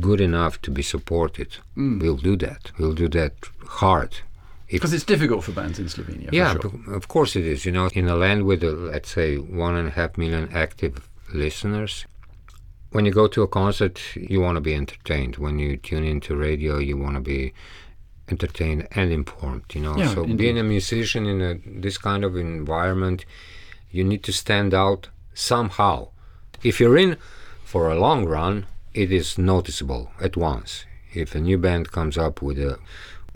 good 0.00 0.20
enough 0.20 0.60
to 0.62 0.70
be 0.70 0.82
supported, 0.82 1.56
we'll 1.76 2.16
do 2.16 2.36
that. 2.36 2.72
We'll 2.78 2.94
do 2.94 3.08
that 3.08 3.32
hard. 3.66 4.18
Because 4.70 4.94
it's 4.94 5.04
difficult 5.04 5.44
for 5.44 5.52
bands 5.52 5.78
in 5.78 5.84
Slovenia. 5.86 6.30
for 6.30 6.34
yeah, 6.34 6.52
sure. 6.52 6.94
of 6.94 7.08
course 7.08 7.36
it 7.36 7.44
is. 7.44 7.66
You 7.66 7.72
know, 7.72 7.88
in 7.92 8.08
a 8.08 8.16
land 8.16 8.44
with 8.44 8.64
uh, 8.64 8.68
let's 8.68 9.10
say 9.10 9.36
one 9.36 9.76
and 9.76 9.88
a 9.88 9.90
half 9.90 10.16
million 10.16 10.48
active 10.52 11.08
listeners, 11.34 12.06
when 12.90 13.04
you 13.04 13.12
go 13.12 13.26
to 13.28 13.42
a 13.42 13.48
concert, 13.48 14.00
you 14.16 14.40
want 14.40 14.56
to 14.56 14.62
be 14.62 14.74
entertained. 14.74 15.36
When 15.36 15.58
you 15.58 15.76
tune 15.76 16.04
into 16.04 16.34
radio, 16.36 16.78
you 16.78 16.96
want 16.96 17.16
to 17.16 17.20
be 17.20 17.52
entertained 18.30 18.88
and 18.92 19.12
informed. 19.12 19.64
You 19.74 19.82
know, 19.82 19.96
Yeah, 19.96 20.14
so 20.14 20.22
indeed. 20.22 20.38
being 20.38 20.58
a 20.58 20.62
musician 20.62 21.26
in 21.26 21.42
a, 21.42 21.54
this 21.80 21.98
kind 21.98 22.24
of 22.24 22.36
environment, 22.36 23.26
you 23.90 24.04
need 24.04 24.22
to 24.24 24.32
stand 24.32 24.72
out 24.72 25.08
somehow. 25.34 26.08
If 26.62 26.80
you're 26.80 26.96
in 26.96 27.16
for 27.64 27.90
a 27.90 27.98
long 27.98 28.24
run, 28.24 28.66
it 28.94 29.12
is 29.12 29.38
noticeable 29.38 30.10
at 30.20 30.36
once. 30.36 30.84
If 31.14 31.34
a 31.34 31.40
new 31.40 31.58
band 31.58 31.92
comes 31.92 32.16
up 32.16 32.42
with 32.42 32.58
a 32.58 32.78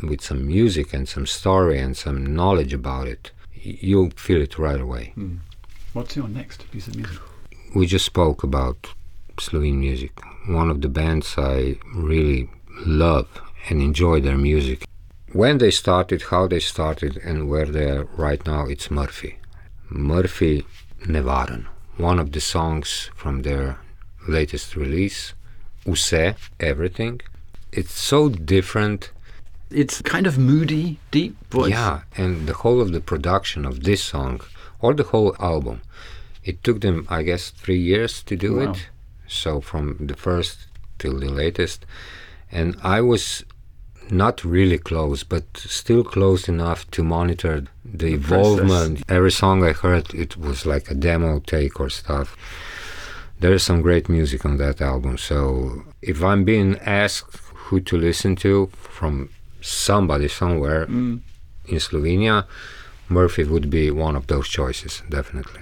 with 0.03 0.21
some 0.21 0.47
music 0.47 0.93
and 0.93 1.09
some 1.09 1.27
story 1.27 1.79
and 1.79 1.97
some 1.97 2.35
knowledge 2.35 2.75
about 2.75 3.09
it, 3.09 3.31
you'll 3.55 4.11
feel 4.11 4.43
it 4.43 4.59
right 4.59 4.81
away. 4.81 5.13
Hmm. 5.15 5.37
What's 5.95 6.17
your 6.17 6.29
next 6.29 6.71
piece 6.71 6.89
of 6.89 6.97
music? 6.97 7.19
We 7.75 7.87
just 7.87 8.05
spoke 8.05 8.43
about 8.43 8.89
Slovene 9.41 9.81
music. 9.81 10.13
One 10.47 10.71
of 10.71 10.83
the 10.83 10.89
bands 10.89 11.35
I 11.39 11.79
really 11.95 12.51
love 12.85 13.29
and 13.69 13.81
enjoy 13.81 14.21
their 14.21 14.37
music. 14.37 14.85
When 15.33 15.59
they 15.59 15.71
started, 15.71 16.23
how 16.31 16.47
they 16.47 16.61
started, 16.61 17.17
and 17.19 17.49
where 17.49 17.67
they 17.67 17.91
are 17.91 18.05
right 18.17 18.45
now, 18.47 18.67
it's 18.67 18.91
Murphy. 18.91 19.39
Murphy 19.89 20.65
Nevaren. 21.01 21.67
One 21.97 22.19
of 22.19 22.33
the 22.33 22.41
songs 22.41 23.11
from 23.15 23.43
their 23.43 23.79
latest 24.29 24.77
release, 24.77 25.35
Use, 25.87 26.13
Everything. 26.61 27.21
It's 27.73 27.93
so 27.93 28.29
different 28.29 29.11
It's 29.71 30.01
kind 30.03 30.27
of 30.27 30.39
moody, 30.39 30.99
deep 31.11 31.35
voice. 31.51 31.71
Yeah, 31.71 32.01
and 32.17 32.47
the 32.47 32.55
whole 32.55 32.81
of 32.81 32.93
the 32.93 33.01
production 33.01 33.65
of 33.67 33.83
this 33.83 34.03
song, 34.03 34.41
or 34.81 34.95
the 34.95 35.03
whole 35.13 35.35
album, 35.41 35.81
it 36.45 36.63
took 36.63 36.81
them, 36.81 37.07
I 37.11 37.23
guess, 37.25 37.51
three 37.51 37.79
years 37.81 38.23
to 38.25 38.37
do 38.37 38.57
Wow. 38.57 38.71
it. 38.71 38.89
So 39.27 39.61
from 39.61 39.97
the 40.11 40.15
first 40.17 40.57
till 40.99 41.19
the 41.19 41.29
latest, 41.43 41.85
and 42.53 42.77
I 42.83 43.01
was 43.01 43.45
not 44.09 44.45
really 44.45 44.79
close, 44.79 45.25
but 45.25 45.45
still 45.57 46.05
close 46.05 46.49
enough 46.49 46.89
to 46.93 47.03
monitor 47.03 47.65
the, 47.85 48.15
evolvement. 48.15 49.03
Every 49.09 49.33
song 49.33 49.65
I 49.65 49.73
heard, 49.73 50.15
it 50.15 50.37
was 50.37 50.65
like 50.65 50.91
a 50.91 50.95
demo 50.95 51.41
take 51.41 51.81
or 51.81 51.91
stuff. 51.91 52.37
There 53.41 53.53
is 53.53 53.63
some 53.63 53.83
great 53.83 54.09
music 54.09 54.45
on 54.45 54.57
that 54.59 54.81
album. 54.81 55.19
So 55.19 55.85
if 56.03 56.23
I'm 56.23 56.45
being 56.45 56.79
asked 56.79 57.37
who 57.55 57.81
to 57.81 57.97
listen 57.99 58.37
to 58.37 58.71
from 58.75 59.31
somebody 59.61 60.29
somewhere 60.29 60.87
mm. 60.87 61.21
in 61.67 61.77
Slovenia, 61.77 62.47
Murphy 63.09 63.45
would 63.45 63.71
be 63.71 63.91
one 63.91 64.17
of 64.17 64.27
those 64.27 64.49
choices, 64.49 65.03
definitely. 65.09 65.61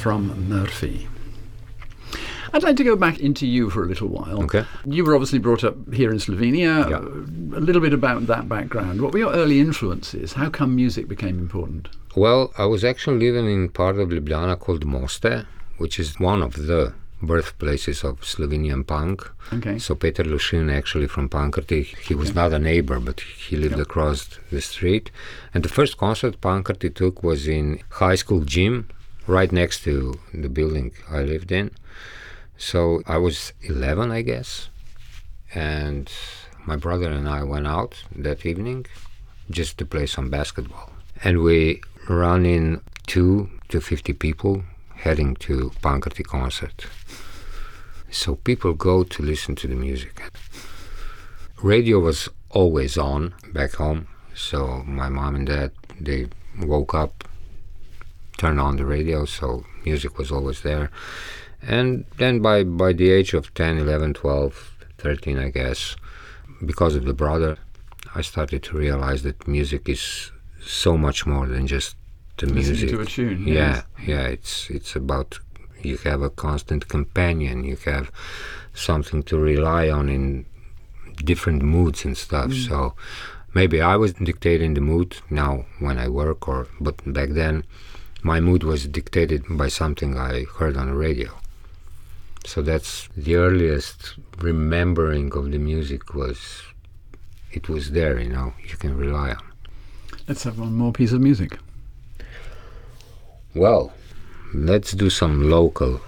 From 0.00 0.48
Murphy. 0.48 1.08
I'd 2.54 2.62
like 2.62 2.76
to 2.76 2.84
go 2.84 2.96
back 2.96 3.18
into 3.18 3.46
you 3.46 3.68
for 3.68 3.84
a 3.84 3.86
little 3.86 4.08
while. 4.08 4.42
Okay. 4.44 4.64
You 4.86 5.04
were 5.04 5.14
obviously 5.14 5.38
brought 5.38 5.62
up 5.62 5.76
here 5.92 6.10
in 6.10 6.16
Slovenia. 6.16 6.88
Yeah. 6.88 7.58
A 7.58 7.60
little 7.60 7.82
bit 7.82 7.92
about 7.92 8.26
that 8.26 8.48
background. 8.48 9.02
What 9.02 9.12
were 9.12 9.18
your 9.18 9.32
early 9.32 9.60
influences? 9.60 10.32
How 10.32 10.48
come 10.48 10.74
music 10.74 11.06
became 11.06 11.38
important? 11.38 11.90
Well, 12.16 12.50
I 12.56 12.64
was 12.64 12.82
actually 12.82 13.30
living 13.30 13.52
in 13.52 13.68
part 13.68 13.98
of 13.98 14.08
Ljubljana 14.08 14.58
called 14.58 14.86
Moste, 14.86 15.44
which 15.76 15.98
is 16.00 16.18
one 16.18 16.40
of 16.40 16.54
the 16.54 16.94
birthplaces 17.20 18.02
of 18.02 18.20
Slovenian 18.22 18.86
punk. 18.86 19.30
Okay. 19.52 19.78
So 19.78 19.94
Peter 19.94 20.24
Lovšin, 20.24 20.72
actually 20.72 21.08
from 21.08 21.28
Pankrti, 21.28 21.84
he 21.98 22.14
was 22.14 22.34
not 22.34 22.54
a 22.54 22.58
neighbor, 22.58 22.98
but 22.98 23.20
he 23.20 23.56
lived 23.56 23.78
across 23.78 24.38
the 24.50 24.62
street. 24.62 25.10
And 25.52 25.62
the 25.62 25.68
first 25.68 25.98
concert 25.98 26.40
Pankrti 26.40 26.94
took 26.94 27.22
was 27.22 27.46
in 27.46 27.80
high 27.90 28.14
school 28.14 28.40
gym, 28.40 28.88
right 29.26 29.52
next 29.52 29.82
to 29.84 30.18
the 30.32 30.48
building 30.48 30.92
I 31.10 31.22
lived 31.22 31.52
in. 31.52 31.70
So 32.56 33.02
I 33.06 33.16
was 33.16 33.52
11, 33.62 34.10
I 34.10 34.22
guess, 34.22 34.68
and 35.54 36.10
my 36.66 36.76
brother 36.76 37.10
and 37.10 37.28
I 37.28 37.42
went 37.42 37.66
out 37.66 38.04
that 38.14 38.44
evening 38.44 38.86
just 39.50 39.78
to 39.78 39.86
play 39.86 40.06
some 40.06 40.30
basketball. 40.30 40.90
And 41.24 41.42
we 41.42 41.82
ran 42.08 42.44
in 42.44 42.82
two 43.06 43.50
to 43.68 43.80
50 43.80 44.12
people 44.14 44.62
heading 44.94 45.36
to 45.36 45.70
Pankrti 45.82 46.24
concert. 46.24 46.86
So 48.10 48.34
people 48.34 48.74
go 48.74 49.04
to 49.04 49.22
listen 49.22 49.54
to 49.56 49.66
the 49.66 49.74
music. 49.74 50.22
Radio 51.62 51.98
was 51.98 52.28
always 52.50 52.98
on 52.98 53.34
back 53.52 53.74
home, 53.74 54.08
so 54.34 54.82
my 54.86 55.08
mom 55.08 55.34
and 55.36 55.46
dad 55.46 55.72
they 56.00 56.26
woke 56.58 56.94
up, 56.94 57.24
turned 58.40 58.60
on 58.60 58.76
the 58.76 58.86
radio, 58.96 59.18
so 59.26 59.64
music 59.84 60.12
was 60.20 60.30
always 60.36 60.60
there. 60.62 60.86
And 61.76 61.88
then 62.20 62.34
by 62.40 62.64
by 62.64 62.90
the 63.00 63.08
age 63.18 63.34
of 63.38 63.52
10, 63.54 63.78
11, 63.78 64.14
12, 64.14 64.76
13, 64.98 65.38
I 65.38 65.50
guess, 65.50 65.96
because 66.70 66.94
of 66.96 67.04
the 67.04 67.12
brother, 67.24 67.52
I 68.14 68.22
started 68.22 68.60
to 68.68 68.78
realize 68.86 69.20
that 69.28 69.46
music 69.46 69.82
is 69.88 70.32
so 70.82 70.96
much 70.96 71.26
more 71.26 71.46
than 71.46 71.66
just 71.66 71.96
the 72.38 72.46
music. 72.46 72.76
Listening 72.76 72.98
music. 72.98 72.98
to 72.98 73.00
a 73.02 73.06
tune, 73.06 73.46
Yeah, 73.46 73.54
yes. 73.54 74.08
yeah. 74.12 74.24
It's 74.36 74.54
it's 74.76 74.96
about 74.96 75.38
you 75.82 75.96
have 76.08 76.22
a 76.22 76.30
constant 76.46 76.82
companion. 76.88 77.64
You 77.70 77.76
have 77.92 78.06
something 78.88 79.22
to 79.30 79.34
rely 79.52 79.84
on 79.98 80.08
in 80.08 80.46
different 81.30 81.62
moods 81.62 82.04
and 82.06 82.16
stuff. 82.16 82.50
Mm. 82.50 82.68
So 82.68 82.76
maybe 83.58 83.78
I 83.92 83.96
was 83.96 84.12
dictating 84.14 84.74
the 84.74 84.80
mood 84.92 85.10
now 85.28 85.52
when 85.84 85.96
I 86.04 86.08
work, 86.08 86.48
or 86.48 86.60
but 86.80 86.96
back 87.18 87.30
then 87.42 87.64
my 88.22 88.40
mood 88.40 88.62
was 88.62 88.86
dictated 88.86 89.44
by 89.48 89.68
something 89.68 90.18
I 90.18 90.44
heard 90.58 90.76
on 90.76 90.88
the 90.88 90.94
radio. 90.94 91.30
So 92.44 92.62
that's 92.62 93.08
the 93.16 93.36
earliest 93.36 94.14
remembering 94.38 95.32
of 95.32 95.50
the 95.50 95.58
music 95.58 96.14
was 96.14 96.62
it 97.52 97.68
was 97.68 97.90
there, 97.90 98.18
you 98.18 98.28
know, 98.28 98.54
you 98.62 98.76
can 98.76 98.96
rely 98.96 99.30
on. 99.30 99.42
Let's 100.28 100.44
have 100.44 100.58
one 100.58 100.74
more 100.74 100.92
piece 100.92 101.12
of 101.12 101.20
music. 101.20 101.58
Well, 103.54 103.92
let's 104.54 104.92
do 104.92 105.10
some 105.10 105.50
local. 105.50 106.00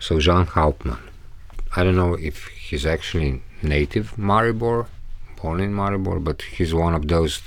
So 0.00 0.18
Jean 0.18 0.46
Hauptmann. 0.46 0.98
I 1.76 1.84
don't 1.84 1.96
know 1.96 2.14
if 2.14 2.48
he's 2.48 2.86
actually 2.86 3.42
native 3.62 4.16
Maribor, 4.16 4.86
born 5.40 5.60
in 5.60 5.72
Maribor, 5.72 6.22
but 6.22 6.42
he's 6.42 6.74
one 6.74 6.94
of 6.94 7.06
those 7.08 7.42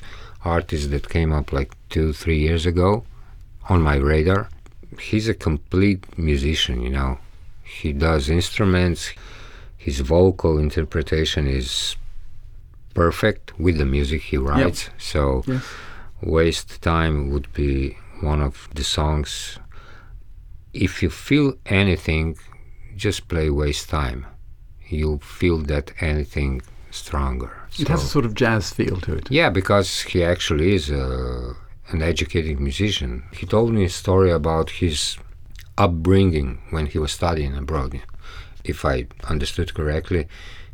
artists 0.45 0.88
that 0.88 1.10
came 1.10 1.31
up 1.34 1.51
like 1.51 1.71
two, 1.89 2.13
three 2.13 2.39
years 2.39 2.65
ago 2.65 3.03
on 3.69 3.82
my 3.82 3.95
radar. 3.95 4.50
He's 5.00 5.28
a 5.28 5.34
complete 5.34 6.04
musician, 6.17 6.82
you 6.82 6.89
know. 6.89 7.17
He 7.63 7.93
does 7.93 8.30
instruments. 8.30 9.12
His 9.78 10.00
vocal 10.02 10.58
interpretation 10.58 11.47
is 11.47 11.95
perfect 12.93 13.58
with 13.60 13.78
the 13.78 13.86
music 13.86 14.21
he 14.21 14.38
writes. 14.38 14.89
So 14.97 15.43
Yes. 15.47 15.63
Waste 16.21 16.82
Time 16.82 17.30
would 17.32 17.52
be 17.54 17.97
one 18.21 18.41
of 18.41 18.67
the 18.76 18.84
songs. 18.84 19.58
If 20.74 21.02
you 21.02 21.10
feel 21.10 21.54
anything, 21.65 22.38
just 22.95 23.28
play 23.28 23.50
Waste 23.50 23.89
Time. 23.89 24.26
You'll 24.89 25.19
feel 25.19 25.58
that 25.60 25.93
anything 26.02 26.62
stronger. 26.91 27.52
It 27.80 27.88
has 27.88 28.04
a 28.04 28.08
sort 28.08 28.26
of 28.26 28.34
jazz 28.36 28.71
feel 28.71 28.97
to 29.02 29.13
it. 29.13 29.32
yeah, 29.32 29.50
because 29.50 30.02
he 30.02 30.24
actually 30.24 30.76
is 30.76 30.89
a, 30.89 31.56
an 31.91 32.01
educated 32.01 32.60
musician. 32.60 33.23
He 33.34 33.45
told 33.45 33.73
me 33.73 33.86
a 33.86 33.89
story 33.89 34.32
about 34.32 34.69
his 34.69 35.17
upbringing 35.77 36.60
when 36.69 36.86
he 36.88 36.99
was 36.99 37.12
studying 37.12 37.56
abroad. 37.56 38.01
If 38.63 38.86
I 38.86 39.08
understood 39.27 39.73
correctly, 39.73 40.27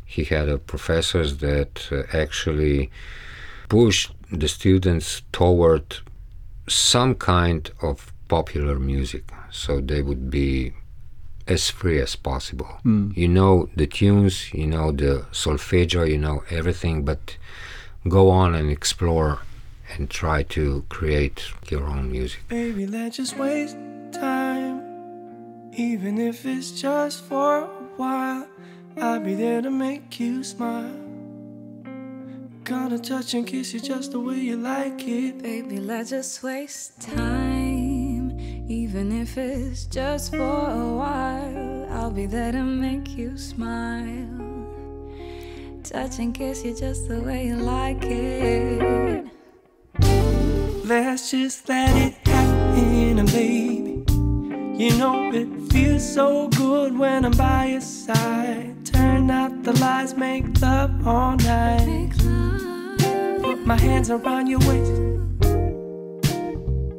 he 0.04 0.24
had 0.24 0.48
uh, 0.48 0.58
professors 0.58 1.38
that 1.38 1.88
uh, 1.90 2.02
actually 2.12 2.90
pushed 3.68 4.12
the 4.30 4.48
students 4.48 5.22
toward 5.32 5.98
some 6.68 7.14
kind 7.14 7.70
of 7.82 8.12
popular 8.28 8.78
music. 8.78 9.24
So 9.50 9.80
they 9.80 10.02
would 10.02 10.30
be 10.30 10.72
as 11.46 11.70
free 11.70 12.00
as 12.00 12.14
possible. 12.14 12.68
You 13.14 13.28
know 13.28 13.68
the 13.74 13.86
tunes, 13.86 14.52
you 14.52 14.66
know 14.66 14.92
the 14.92 15.26
solfeggio, 15.32 16.04
you 16.04 16.18
know 16.18 16.44
everything, 16.50 17.04
but 17.04 17.36
go 18.06 18.30
on 18.30 18.54
and 18.54 18.70
explore 18.70 19.40
and 19.96 20.10
try 20.10 20.42
to 20.44 20.84
create 20.88 21.50
your 21.70 21.84
own 21.84 22.10
music. 22.10 22.40
Baby, 22.48 22.86
let's 22.86 23.16
just 23.16 23.36
waste 23.36 23.76
time. 24.12 24.82
Even 25.74 26.18
if 26.18 26.44
it's 26.44 26.70
just 26.72 27.24
for 27.24 27.62
a 27.62 27.66
while, 27.96 28.46
I'll 29.00 29.20
be 29.20 29.34
there 29.34 29.62
to 29.62 29.70
make 29.70 30.18
you 30.18 30.42
smile. 30.42 31.04
Gonna 32.64 32.98
touch 32.98 33.34
and 33.34 33.46
kiss 33.46 33.72
you 33.72 33.80
just 33.80 34.12
the 34.12 34.20
way 34.20 34.38
you 34.38 34.56
like 34.56 35.06
it. 35.06 35.42
Baby, 35.42 35.80
let's 35.80 36.10
just 36.10 36.42
waste 36.42 37.00
time. 37.00 38.38
Even 38.68 39.12
if 39.12 39.38
it's 39.38 39.86
just 39.86 40.32
for 40.32 40.70
a 40.70 40.94
while, 40.94 41.86
I'll 41.90 42.10
be 42.10 42.26
there 42.26 42.52
to 42.52 42.62
make 42.62 43.16
you 43.16 43.38
smile. 43.38 44.28
Touch 45.82 46.18
and 46.18 46.34
kiss 46.34 46.64
you 46.64 46.74
just 46.74 47.08
the 47.08 47.20
way 47.20 47.46
you 47.46 47.56
like 47.56 48.04
it. 48.04 49.37
Let's 50.88 51.32
just 51.32 51.68
let 51.68 51.94
it 51.96 52.14
happen, 52.26 53.26
baby. 53.26 54.04
You 54.82 54.96
know 54.96 55.30
it 55.34 55.70
feels 55.70 56.14
so 56.14 56.48
good 56.48 56.96
when 56.96 57.26
I'm 57.26 57.32
by 57.32 57.66
your 57.66 57.82
side. 57.82 58.86
Turn 58.86 59.30
out 59.30 59.64
the 59.64 59.78
lights, 59.80 60.14
make 60.14 60.46
love 60.62 61.06
all 61.06 61.36
night. 61.36 62.14
Put 63.42 63.66
my 63.66 63.78
hands 63.78 64.08
around 64.08 64.46
your 64.46 64.60
waist. 64.60 64.92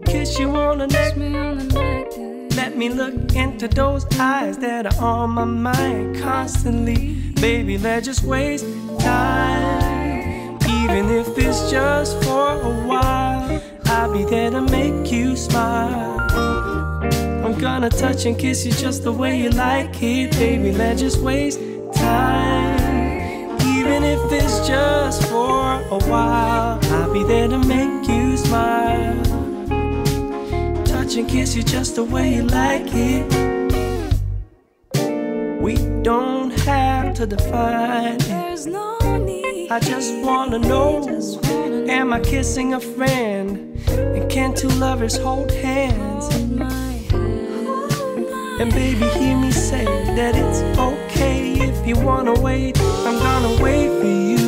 Kiss 0.06 0.38
you 0.38 0.56
on 0.56 0.78
the 0.78 0.86
neck. 0.86 1.15
kiss 1.15 1.17
me 1.17 1.36
on 1.36 1.58
the 1.58 1.63
neck. 1.73 2.56
Let 2.58 2.78
me 2.78 2.89
look 2.89 3.34
into 3.34 3.67
those 3.67 4.06
eyes 4.19 4.60
that 4.60 4.86
are 4.86 5.04
on 5.04 5.32
my 5.32 5.45
mind 5.45 6.19
constantly. 6.19 7.15
Baby, 7.41 7.80
let's 7.80 8.06
just 8.06 8.23
waste 8.23 8.67
time. 8.99 10.60
Even 10.69 11.10
if 11.10 11.36
it's 11.39 11.71
just 11.71 12.23
for 12.23 12.52
a 12.62 12.86
while, 12.86 13.39
I'll 13.89 14.12
be 14.13 14.23
there 14.23 14.52
to 14.52 14.62
make 14.62 15.12
you 15.12 15.36
smile. 15.36 16.19
I'm 17.45 17.58
gonna 17.60 17.89
touch 17.89 18.25
and 18.25 18.38
kiss 18.38 18.65
you 18.65 18.71
just 18.71 19.04
the 19.04 19.12
way 19.12 19.41
you 19.41 19.49
like 19.49 20.02
it, 20.02 20.32
baby. 20.32 20.71
Let's 20.71 21.02
just 21.02 21.19
waste 21.21 21.60
time. 21.93 23.58
Even 23.78 24.04
if 24.04 24.19
it's 24.32 24.67
just 24.67 25.23
for 25.30 25.82
a 25.97 25.99
while, 26.10 26.80
I'll 26.93 27.13
be 27.13 27.23
there 27.23 27.47
to 27.47 27.58
make 27.58 28.08
you 28.08 28.38
smile 28.38 29.39
touch 31.10 31.17
and 31.17 31.30
kiss 31.30 31.56
you 31.56 31.63
just 31.63 31.95
the 31.95 32.04
way 32.04 32.36
you 32.36 32.43
like 32.43 32.88
it. 32.93 33.25
We 35.60 35.75
don't 36.04 36.52
have 36.52 37.15
to 37.15 37.25
define. 37.25 38.17
There's 38.19 38.67
no 38.67 38.97
need. 39.17 39.48
I 39.71 39.79
just 39.79 40.15
wanna 40.25 40.58
know 40.58 41.05
Am 41.88 42.12
I 42.12 42.19
kissing 42.21 42.73
a 42.73 42.79
friend? 42.79 43.79
And 43.88 44.27
can 44.27 44.55
two 44.55 44.67
lovers 44.69 45.15
hold 45.15 45.51
hands? 45.51 46.27
And 48.60 48.71
baby, 48.71 49.05
hear 49.19 49.38
me 49.38 49.51
say 49.51 49.86
that 49.86 50.34
it's 50.36 50.62
okay 50.79 51.53
if 51.53 51.86
you 51.86 51.99
wanna 51.99 52.34
wait. 52.34 52.79
I'm 52.82 53.19
gonna 53.19 53.62
wait 53.62 53.89
for 53.99 54.08
you. 54.08 54.47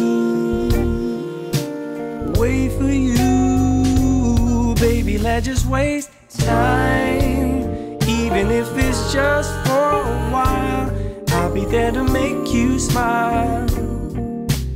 Wait 2.39 2.71
for 2.71 2.89
you. 2.89 4.73
Baby, 4.79 5.19
let's 5.19 5.45
just 5.45 5.67
waste 5.67 6.09
time. 6.39 7.99
Even 8.07 8.49
if 8.49 8.67
it's 8.75 9.13
just 9.13 9.51
for 9.67 10.01
a 10.01 10.29
while, 10.31 10.89
I'll 11.29 11.53
be 11.53 11.65
there 11.65 11.91
to 11.91 12.03
make 12.03 12.51
you 12.51 12.79
smile. 12.79 13.90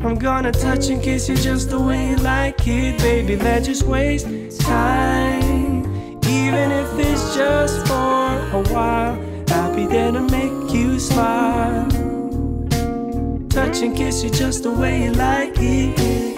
I'm 0.05 0.19
gonna 0.19 0.51
touch 0.51 0.89
and 0.89 1.01
kiss 1.01 1.27
you 1.27 1.35
just 1.35 1.71
the 1.71 1.79
way 1.79 2.11
you 2.11 2.15
like 2.17 2.67
it, 2.67 2.99
baby. 2.99 3.35
Let's 3.35 3.65
just 3.65 3.83
waste 3.83 4.27
time. 4.61 5.83
Even 6.25 6.71
if 6.71 6.99
it's 6.99 7.35
just 7.35 7.87
for 7.87 8.27
a 8.53 8.63
while, 8.71 9.19
I'll 9.49 9.75
be 9.75 9.87
there 9.87 10.11
to 10.11 10.21
make 10.21 10.71
you 10.71 10.99
smile. 10.99 11.89
Touch 13.49 13.81
and 13.81 13.97
kiss 13.97 14.23
you 14.23 14.29
just 14.29 14.61
the 14.61 14.71
way 14.71 15.05
you 15.05 15.11
like 15.13 15.55
it. 15.57 16.34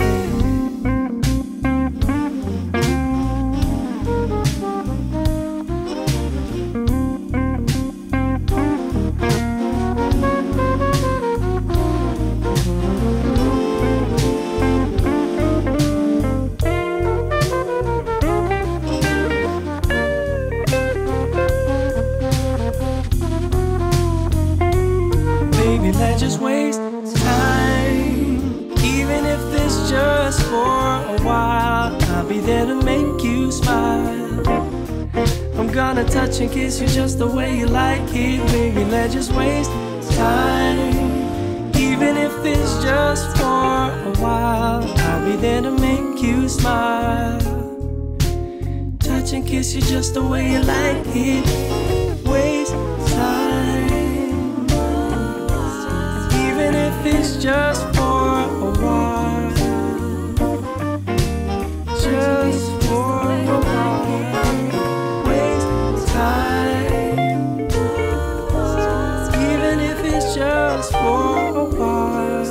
For 70.86 71.58
a 71.58 71.66
while. 71.66 72.46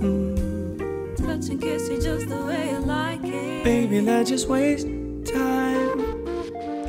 Mm. 0.00 1.16
Touch 1.16 1.48
and 1.50 1.60
kiss 1.60 1.88
you 1.88 2.00
just 2.00 2.28
the 2.28 2.42
way 2.44 2.70
you 2.70 2.78
like 2.80 3.20
it. 3.22 3.64
Baby, 3.64 4.00
let's 4.00 4.30
just 4.30 4.48
waste 4.48 4.86
time. 5.24 6.00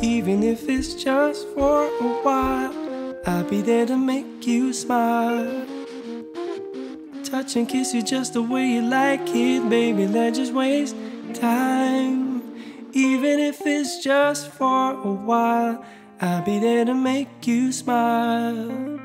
Even 0.02 0.43
if 0.43 0.67
it's 0.67 0.93
just 0.95 1.48
for 1.50 1.86
a 1.86 2.22
while, 2.24 2.74
I'll 3.26 3.43
be 3.43 3.62
there 3.62 3.86
to 3.86 3.98
make 3.98 4.48
you 4.48 4.74
smile. 4.74 5.65
Touch 7.24 7.56
and 7.56 7.69
kiss 7.69 7.93
you 7.93 8.02
just 8.02 8.34
the 8.34 8.41
way 8.41 8.65
you 8.65 8.82
like 8.82 9.30
it, 9.36 9.69
baby. 9.69 10.08
Let's 10.08 10.38
just 10.38 10.54
waste 10.54 10.95
time. 11.34 12.41
Even 12.93 13.39
if 13.39 13.62
it's 13.65 14.04
just 14.04 14.50
for 14.52 14.93
a 14.93 15.12
while, 15.12 15.86
I'll 16.22 16.43
be 16.43 16.60
there 16.60 16.86
to 16.86 16.95
make 16.95 17.45
you 17.45 17.72
smile. 17.72 18.98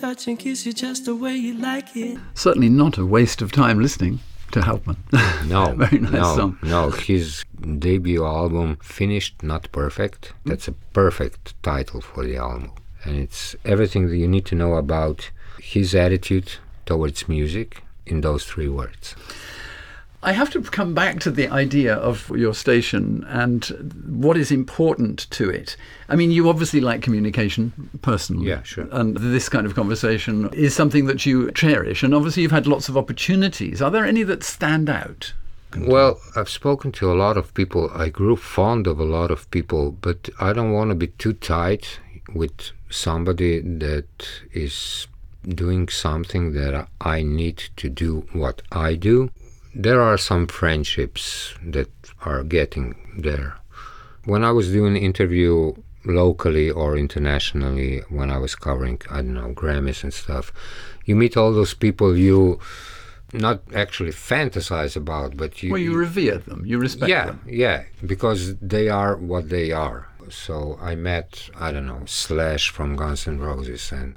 Touch 0.00 0.28
and 0.28 0.38
kiss 0.38 0.64
you 0.64 0.72
just 0.72 1.06
the 1.06 1.14
way 1.16 1.34
you 1.34 1.54
like 1.54 1.96
it. 1.96 2.18
Certainly 2.34 2.68
not 2.68 2.98
a 2.98 3.04
waste 3.04 3.42
of 3.42 3.50
time 3.50 3.80
listening 3.80 4.20
to 4.52 4.60
Helpman. 4.60 4.96
No, 5.48 5.72
Very 5.76 5.98
nice 5.98 6.12
no, 6.12 6.36
song. 6.36 6.58
no. 6.62 6.90
His 6.90 7.44
debut 7.78 8.24
album, 8.24 8.76
Finished 8.82 9.42
Not 9.42 9.70
Perfect, 9.72 10.32
that's 10.44 10.68
a 10.68 10.72
perfect 10.92 11.60
title 11.62 12.00
for 12.00 12.24
the 12.24 12.36
album. 12.36 12.70
And 13.04 13.16
it's 13.16 13.56
everything 13.64 14.08
that 14.08 14.16
you 14.16 14.28
need 14.28 14.44
to 14.46 14.54
know 14.54 14.74
about 14.74 15.30
his 15.60 15.94
attitude 15.94 16.52
towards 16.86 17.28
music 17.28 17.82
in 18.06 18.20
those 18.20 18.44
three 18.44 18.68
words. 18.68 19.16
I 20.20 20.32
have 20.32 20.50
to 20.50 20.62
come 20.62 20.94
back 20.94 21.20
to 21.20 21.30
the 21.30 21.48
idea 21.48 21.94
of 21.94 22.28
your 22.30 22.52
station 22.52 23.24
and 23.28 23.64
what 24.06 24.36
is 24.36 24.50
important 24.50 25.30
to 25.30 25.48
it. 25.48 25.76
I 26.08 26.16
mean, 26.16 26.32
you 26.32 26.48
obviously 26.48 26.80
like 26.80 27.02
communication 27.02 27.90
personally. 28.02 28.48
Yeah, 28.48 28.62
sure. 28.64 28.88
And 28.90 29.16
this 29.16 29.48
kind 29.48 29.64
of 29.64 29.76
conversation 29.76 30.48
is 30.52 30.74
something 30.74 31.06
that 31.06 31.24
you 31.24 31.52
cherish. 31.52 32.02
And 32.02 32.14
obviously, 32.14 32.42
you've 32.42 32.50
had 32.50 32.66
lots 32.66 32.88
of 32.88 32.96
opportunities. 32.96 33.80
Are 33.80 33.92
there 33.92 34.04
any 34.04 34.24
that 34.24 34.42
stand 34.42 34.90
out? 34.90 35.34
Well, 35.76 36.20
I've 36.34 36.48
spoken 36.48 36.90
to 36.92 37.12
a 37.12 37.14
lot 37.14 37.36
of 37.36 37.54
people. 37.54 37.90
I 37.94 38.08
grew 38.08 38.36
fond 38.36 38.86
of 38.86 38.98
a 38.98 39.04
lot 39.04 39.30
of 39.30 39.48
people, 39.52 39.92
but 39.92 40.28
I 40.40 40.52
don't 40.52 40.72
want 40.72 40.90
to 40.90 40.94
be 40.96 41.08
too 41.08 41.34
tight 41.34 42.00
with 42.34 42.72
somebody 42.90 43.60
that 43.60 44.28
is 44.52 45.06
doing 45.46 45.88
something 45.88 46.52
that 46.54 46.88
I 47.00 47.22
need 47.22 47.68
to 47.76 47.88
do 47.88 48.26
what 48.32 48.62
I 48.72 48.94
do. 48.94 49.30
There 49.74 50.00
are 50.00 50.18
some 50.18 50.46
friendships 50.46 51.54
that 51.64 51.90
are 52.24 52.42
getting 52.42 52.94
there. 53.18 53.56
When 54.24 54.44
I 54.44 54.50
was 54.50 54.72
doing 54.72 54.96
an 54.96 55.02
interview 55.02 55.74
locally 56.04 56.70
or 56.70 56.96
internationally 56.96 58.02
when 58.08 58.30
I 58.30 58.38
was 58.38 58.54
covering, 58.54 59.00
I 59.10 59.16
don't 59.16 59.34
know, 59.34 59.52
Grammys 59.52 60.02
and 60.02 60.12
stuff. 60.12 60.52
You 61.04 61.16
meet 61.16 61.36
all 61.36 61.52
those 61.52 61.74
people 61.74 62.16
you 62.16 62.60
not 63.32 63.60
actually 63.74 64.10
fantasize 64.10 64.96
about, 64.96 65.36
but 65.36 65.62
you. 65.62 65.70
Well, 65.70 65.80
you 65.80 65.94
revere 65.94 66.38
them, 66.38 66.64
you 66.64 66.78
respect 66.78 67.10
yeah, 67.10 67.26
them. 67.26 67.42
yeah, 67.46 67.84
because 68.04 68.56
they 68.56 68.88
are 68.88 69.16
what 69.16 69.50
they 69.50 69.70
are. 69.70 70.08
So 70.30 70.78
I 70.80 70.94
met, 70.94 71.50
I 71.58 71.72
don't 71.72 71.86
know, 71.86 72.02
Slash 72.06 72.70
from 72.70 72.96
Guns 72.96 73.26
N' 73.26 73.38
Roses 73.38 73.92
and 73.92 74.16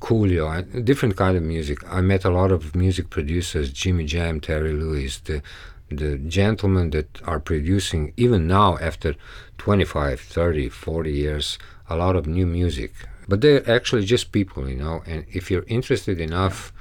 Coolio, 0.00 0.50
and 0.50 0.84
different 0.84 1.16
kind 1.16 1.36
of 1.36 1.42
music. 1.42 1.78
I 1.88 2.00
met 2.00 2.24
a 2.24 2.30
lot 2.30 2.50
of 2.50 2.74
music 2.74 3.10
producers, 3.10 3.72
Jimmy 3.72 4.04
Jam, 4.04 4.40
Terry 4.40 4.72
Lewis, 4.72 5.18
the 5.18 5.42
the 5.90 6.16
gentlemen 6.18 6.90
that 6.90 7.20
are 7.24 7.40
producing 7.40 8.12
even 8.16 8.46
now 8.46 8.78
after 8.78 9.16
25, 9.58 10.20
30, 10.20 10.68
40 10.68 11.12
years, 11.12 11.58
a 11.88 11.96
lot 11.96 12.14
of 12.16 12.26
new 12.26 12.46
music. 12.46 12.92
But 13.28 13.40
they're 13.40 13.68
actually 13.68 14.04
just 14.04 14.32
people, 14.32 14.68
you 14.68 14.76
know, 14.76 15.02
and 15.06 15.24
if 15.28 15.50
you're 15.50 15.64
interested 15.66 16.20
enough 16.20 16.72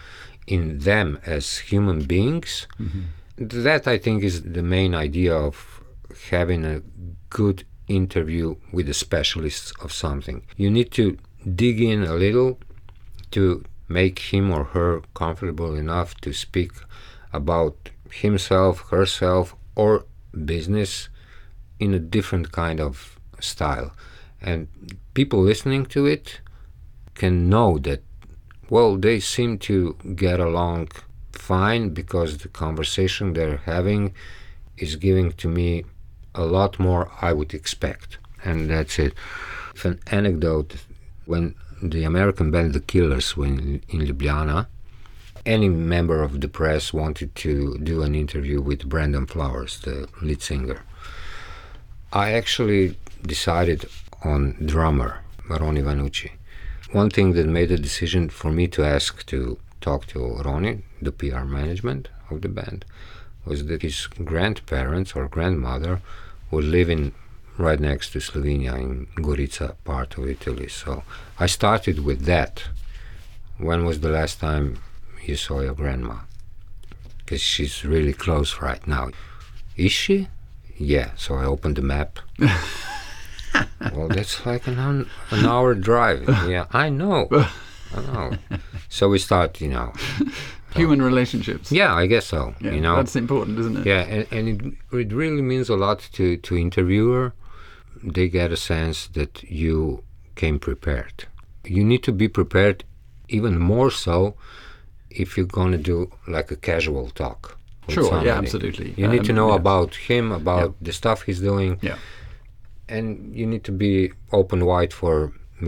in 0.47 0.79
them 0.79 1.19
as 1.25 1.57
human 1.57 2.03
beings, 2.03 2.67
mm-hmm. 2.79 3.01
that 3.37 3.87
I 3.87 3.97
think 3.97 4.23
is 4.23 4.43
the 4.43 4.63
main 4.63 4.95
idea 4.95 5.35
of 5.35 5.81
having 6.29 6.65
a 6.65 6.81
good 7.29 7.63
interview 7.87 8.55
with 8.71 8.87
a 8.89 8.93
specialist 8.93 9.73
of 9.81 9.91
something. 9.91 10.45
You 10.55 10.69
need 10.69 10.91
to 10.91 11.17
dig 11.55 11.81
in 11.81 12.03
a 12.03 12.13
little 12.13 12.59
to 13.31 13.63
make 13.87 14.19
him 14.33 14.51
or 14.51 14.65
her 14.65 15.01
comfortable 15.13 15.75
enough 15.75 16.15
to 16.21 16.31
speak 16.33 16.71
about 17.33 17.89
himself, 18.11 18.89
herself, 18.89 19.55
or 19.75 20.05
business 20.45 21.09
in 21.79 21.93
a 21.93 21.99
different 21.99 22.51
kind 22.51 22.79
of 22.79 23.19
style. 23.39 23.91
And 24.41 24.67
people 25.13 25.41
listening 25.41 25.85
to 25.87 26.05
it 26.05 26.41
can 27.15 27.49
know 27.49 27.77
that, 27.79 28.03
well, 28.69 28.97
they 28.97 29.19
seem 29.19 29.57
to 29.59 29.95
get 30.15 30.39
along 30.39 30.89
fine 31.31 31.89
because 31.89 32.37
the 32.37 32.47
conversation 32.47 33.33
they're 33.33 33.57
having 33.57 34.13
is 34.77 34.95
giving 34.95 35.31
to 35.33 35.47
me 35.47 35.83
a 36.35 36.45
lot 36.45 36.79
more 36.79 37.11
I 37.21 37.33
would 37.33 37.53
expect. 37.53 38.17
And 38.43 38.69
that's 38.69 38.99
it. 38.99 39.13
If 39.75 39.85
an 39.85 39.99
anecdote 40.07 40.75
when 41.25 41.55
the 41.81 42.03
American 42.03 42.51
band 42.51 42.73
The 42.73 42.79
Killers 42.79 43.37
were 43.37 43.45
in, 43.45 43.81
in 43.89 44.01
Ljubljana, 44.01 44.67
any 45.45 45.69
member 45.69 46.21
of 46.21 46.41
the 46.41 46.47
press 46.47 46.93
wanted 46.93 47.33
to 47.35 47.77
do 47.77 48.01
an 48.03 48.15
interview 48.15 48.61
with 48.61 48.89
Brandon 48.89 49.25
Flowers, 49.25 49.79
the 49.81 50.07
lead 50.21 50.41
singer. 50.41 50.83
I 52.11 52.33
actually 52.33 52.97
decided 53.21 53.85
on 54.23 54.57
drummer, 54.65 55.21
Ronnie 55.49 55.81
Vannucci. 55.81 56.31
One 56.91 57.09
thing 57.09 57.33
that 57.33 57.47
made 57.47 57.69
the 57.69 57.77
decision 57.77 58.29
for 58.29 58.51
me 58.51 58.67
to 58.69 58.83
ask 58.83 59.25
to 59.27 59.59
talk 59.79 60.07
to 60.07 60.35
Ronnie, 60.43 60.83
the 61.01 61.11
PR 61.11 61.43
management 61.43 62.09
of 62.29 62.41
the 62.41 62.49
band, 62.49 62.83
was 63.45 63.65
that 63.65 63.81
his 63.81 64.07
grandparents 64.07 65.13
or 65.15 65.27
grandmother 65.27 66.01
were 66.51 66.61
living 66.61 67.13
right 67.57 67.79
next 67.79 68.11
to 68.11 68.19
Slovenia 68.19 68.79
in 68.79 69.07
Gorica 69.17 69.75
part 69.83 70.17
of 70.17 70.27
Italy. 70.27 70.67
So 70.67 71.03
I 71.39 71.47
started 71.47 72.03
with 72.03 72.25
that. 72.25 72.63
When 73.57 73.85
was 73.85 74.01
the 74.01 74.09
last 74.09 74.41
time 74.41 74.79
you 75.23 75.37
saw 75.37 75.61
your 75.61 75.73
grandma? 75.73 76.15
Because 77.19 77.41
she's 77.41 77.85
really 77.85 78.13
close 78.13 78.61
right 78.61 78.85
now. 78.85 79.11
Is 79.77 79.93
she? 79.93 80.27
Yeah. 80.77 81.11
So 81.15 81.35
I 81.35 81.45
opened 81.45 81.77
the 81.77 81.81
map. 81.81 82.19
well, 82.39 84.09
that's 84.09 84.45
like 84.45 84.67
an, 84.67 84.79
un- 84.79 85.09
an 85.31 85.45
hour 85.45 85.75
drive. 85.75 86.27
Yeah, 86.49 86.65
I 86.71 86.89
know. 86.89 87.29
I 87.95 88.01
know. 88.01 88.37
So 88.89 89.07
we 89.07 89.19
start, 89.19 89.61
you 89.61 89.69
know. 89.69 89.93
Human 90.75 91.01
relationships. 91.01 91.71
Yeah, 91.71 91.95
I 91.95 92.05
guess 92.05 92.27
so. 92.27 92.53
Yeah, 92.59 92.71
you 92.71 92.81
know. 92.81 92.97
that's 92.97 93.15
important, 93.15 93.57
isn't 93.59 93.77
it? 93.77 93.85
Yeah, 93.85 94.01
and, 94.01 94.27
and 94.31 94.77
it, 94.91 94.97
it 94.97 95.13
really 95.13 95.41
means 95.41 95.69
a 95.69 95.75
lot 95.75 95.99
to, 96.13 96.37
to 96.37 96.57
interviewer. 96.57 97.33
They 98.03 98.27
get 98.29 98.51
a 98.51 98.57
sense 98.57 99.07
that 99.07 99.43
you 99.43 100.03
came 100.41 100.57
prepared. 100.69 101.17
You 101.77 101.83
need 101.91 102.03
to 102.09 102.13
be 102.23 102.27
prepared 102.39 102.77
even 103.37 103.53
more 103.71 103.91
so 103.91 104.17
if 105.21 105.27
you're 105.35 105.53
going 105.59 105.73
to 105.77 105.83
do 105.93 105.97
like 106.35 106.49
a 106.57 106.59
casual 106.69 107.05
talk. 107.23 107.41
Sure, 107.95 108.23
yeah, 108.27 108.37
absolutely. 108.43 108.89
You 109.01 109.07
need 109.13 109.23
to 109.29 109.33
Um, 109.35 109.39
know 109.39 109.49
yeah. 109.51 109.61
about 109.63 109.91
him, 110.09 110.25
about 110.41 110.71
the 110.87 110.93
stuff 111.01 111.17
he's 111.27 111.41
doing, 111.51 111.71
Yeah. 111.89 111.97
and 112.95 113.07
you 113.39 113.45
need 113.53 113.63
to 113.69 113.71
be 113.87 113.93
open 114.39 114.59
wide 114.71 114.93
for 115.01 115.15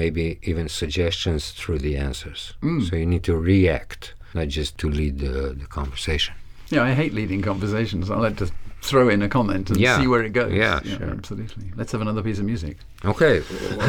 maybe 0.02 0.26
even 0.52 0.66
suggestions 0.70 1.42
through 1.60 1.80
the 1.88 1.96
answers. 2.08 2.42
Mm. 2.62 2.80
So 2.88 2.92
you 3.02 3.08
need 3.14 3.24
to 3.32 3.36
react, 3.54 4.04
not 4.38 4.48
just 4.58 4.72
to 4.82 4.86
lead 5.00 5.14
the, 5.26 5.36
the 5.62 5.68
conversation. 5.80 6.34
Yeah, 6.74 6.84
I 6.90 6.94
hate 7.02 7.14
leading 7.14 7.42
conversations. 7.52 8.06
I 8.10 8.18
like 8.28 8.38
to 8.44 8.48
throw 8.82 9.10
in 9.10 9.22
a 9.22 9.30
comment 9.30 9.70
and 9.70 9.80
Yeah. 9.80 10.00
see 10.00 10.08
where 10.08 10.24
it 10.24 10.34
goes. 10.34 10.52
Yeah, 10.52 10.82
sure. 10.82 11.10
absolutely. 11.12 11.72
Let's 11.76 11.92
have 11.92 12.02
another 12.02 12.24
piece 12.24 12.40
of 12.40 12.46
music. 12.46 12.78
Okay, 13.06 13.40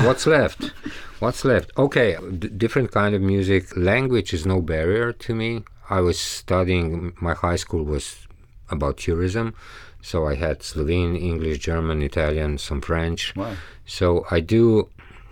what's 0.07 0.27
left? 0.27 0.73
What's 1.19 1.45
left? 1.45 1.71
Okay, 1.79 2.17
d- 2.39 2.49
different 2.49 2.91
kind 2.93 3.15
of 3.15 3.23
music. 3.23 3.75
Language 3.77 4.33
is 4.35 4.45
no 4.47 4.61
barrier 4.61 5.13
to 5.13 5.35
me. 5.35 5.65
I 5.91 6.01
was 6.01 6.19
studying. 6.19 7.13
My 7.21 7.35
high 7.35 7.57
school 7.57 7.85
was 7.85 8.27
about 8.71 8.97
tourism, 8.99 9.55
so 10.01 10.27
I 10.27 10.35
had 10.35 10.63
Slovene, 10.63 11.17
English, 11.17 11.59
German, 11.61 12.03
Italian, 12.03 12.59
some 12.59 12.81
French. 12.81 13.35
Wow. 13.37 13.55
So 13.87 14.27
I 14.31 14.41
do, 14.41 14.89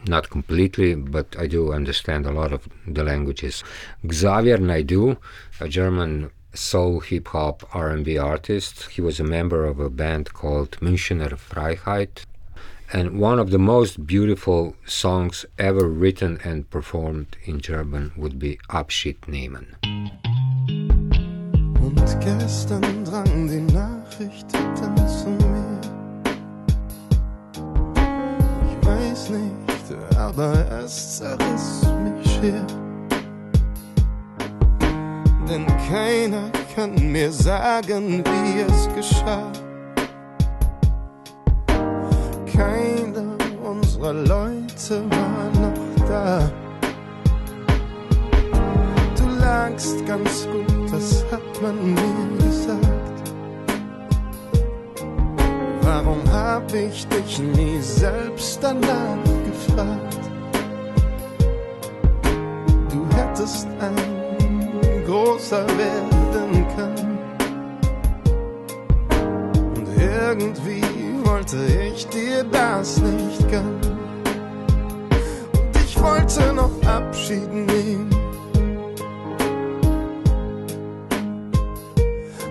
not 0.07 0.31
completely, 0.31 0.95
but 0.95 1.27
I 1.39 1.47
do 1.47 1.73
understand 1.73 2.25
a 2.27 2.33
lot 2.33 2.53
of 2.53 2.69
the 2.87 3.05
languages. 3.05 3.63
Xavier 4.11 4.59
Naidoo, 4.59 5.17
a 5.61 5.69
German 5.69 6.31
soul 6.55 7.01
hip 7.01 7.29
hop 7.29 7.63
R&B 7.75 8.19
artist, 8.19 8.89
he 8.91 9.01
was 9.01 9.21
a 9.21 9.25
member 9.25 9.65
of 9.65 9.79
a 9.79 9.91
band 9.91 10.33
called 10.33 10.73
Münchener 10.81 11.37
Freiheit. 11.39 12.25
And 12.93 13.21
one 13.21 13.39
of 13.39 13.51
the 13.51 13.59
most 13.59 14.05
beautiful 14.05 14.75
songs 14.85 15.47
ever 15.59 15.87
written 15.87 16.41
and 16.43 16.69
performed 16.71 17.37
in 17.45 17.61
German 17.61 18.13
would 18.17 18.39
be 18.39 18.59
Abschied 18.69 19.29
nehmen. 19.29 19.77
Und 21.81 22.21
gestern 22.21 23.05
drang 23.05 23.49
die 23.49 23.73
Nachricht 23.73 24.53
dann 24.53 24.97
zu 25.09 25.31
mir. 25.31 25.81
Ich 28.67 28.87
weiß 28.87 29.31
nicht, 29.31 30.17
aber 30.17 30.53
es 30.83 31.19
zerriss 31.19 31.87
mich 32.03 32.33
schier. 32.33 32.90
Denn 35.51 35.67
keiner 35.89 36.49
kann 36.77 36.95
mir 37.11 37.33
sagen, 37.33 38.23
wie 38.25 38.61
es 38.61 38.89
geschah. 38.95 39.51
Keiner 42.47 43.35
unserer 43.65 44.13
Leute 44.13 45.03
war 45.11 45.51
noch 45.61 46.07
da. 46.09 46.49
Du 49.17 49.27
lagst 49.41 50.07
ganz 50.07 50.47
gut, 50.47 50.93
das 50.93 51.25
hat 51.33 51.63
man 51.63 51.95
mir 51.95 52.45
gesagt. 52.45 53.33
Warum 55.83 56.23
hab 56.33 56.73
ich 56.73 57.09
dich 57.09 57.41
nie 57.41 57.81
selbst 57.81 58.61
danach 58.63 59.25
gefragt? 59.45 60.21
Du 62.93 63.17
hättest 63.17 63.67
ein 63.81 64.20
großer 65.11 65.67
werden 65.67 66.67
können. 66.77 67.19
Und 69.77 69.89
irgendwie 69.99 70.83
wollte 71.25 71.57
ich 71.93 72.07
dir 72.07 72.45
das 72.45 72.99
nicht 72.99 73.51
gönnen. 73.51 73.99
Und 75.53 75.77
ich 75.85 76.01
wollte 76.01 76.53
noch 76.53 76.71
Abschied 76.87 77.53
nehmen. 77.53 78.09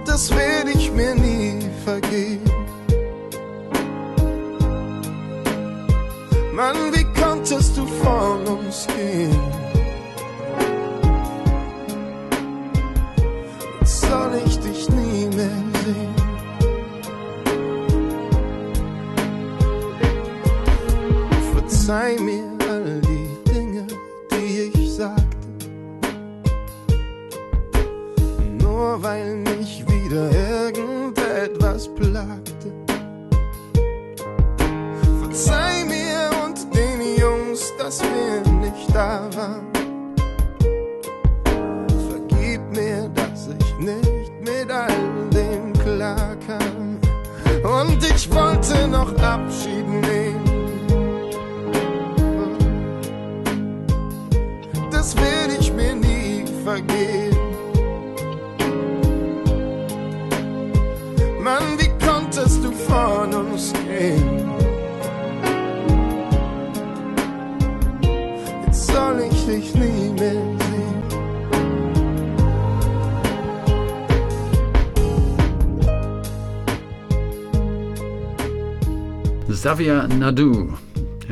das 0.06 0.36
werde 0.36 0.72
ich 0.72 0.92
mir 0.92 1.16
nie 1.16 1.60
vergeben. 1.86 2.52
Mann, 6.52 6.76
wie 6.92 7.06
konntest 7.22 7.78
du 7.78 7.86
von 7.86 8.46
uns 8.48 8.86
gehen? 8.88 9.59
Verzeih 21.90 22.20
mir 22.20 22.44
all 22.70 23.02
die 23.02 23.52
Dinge, 23.52 23.88
die 24.32 24.72
ich 24.76 24.94
sagte. 24.94 25.26
Nur 28.62 29.02
weil 29.02 29.38
mich 29.38 29.84
wieder 29.88 30.30
irgendetwas 30.30 31.88
plagte. 31.96 32.70
Verzeih 35.20 35.84
mir 35.86 36.30
und 36.46 36.60
den 36.76 37.18
Jungs, 37.18 37.74
dass 37.80 38.02
wir 38.02 38.54
nicht 38.60 38.94
da 38.94 39.28
waren. 39.36 39.66
Vergib 42.08 42.62
mir, 42.70 43.10
dass 43.16 43.48
ich 43.48 43.80
nicht 43.80 44.32
mit 44.42 44.70
all 44.70 45.28
dem 45.34 45.74
klar 45.74 46.38
kam. 46.46 47.00
Und 47.64 48.04
ich 48.04 48.32
wollte 48.32 48.88
noch 48.88 49.12
Abschied 49.18 49.88
uns? 64.00 64.22
Jetzt 68.66 68.88
soll 68.88 69.20
ich 69.22 69.46
dich 69.46 69.76
nie 69.76 70.10
mehr 70.20 70.34
sehen. 70.34 71.04
Xavier 79.50 80.08
Naidoo. 80.08 80.78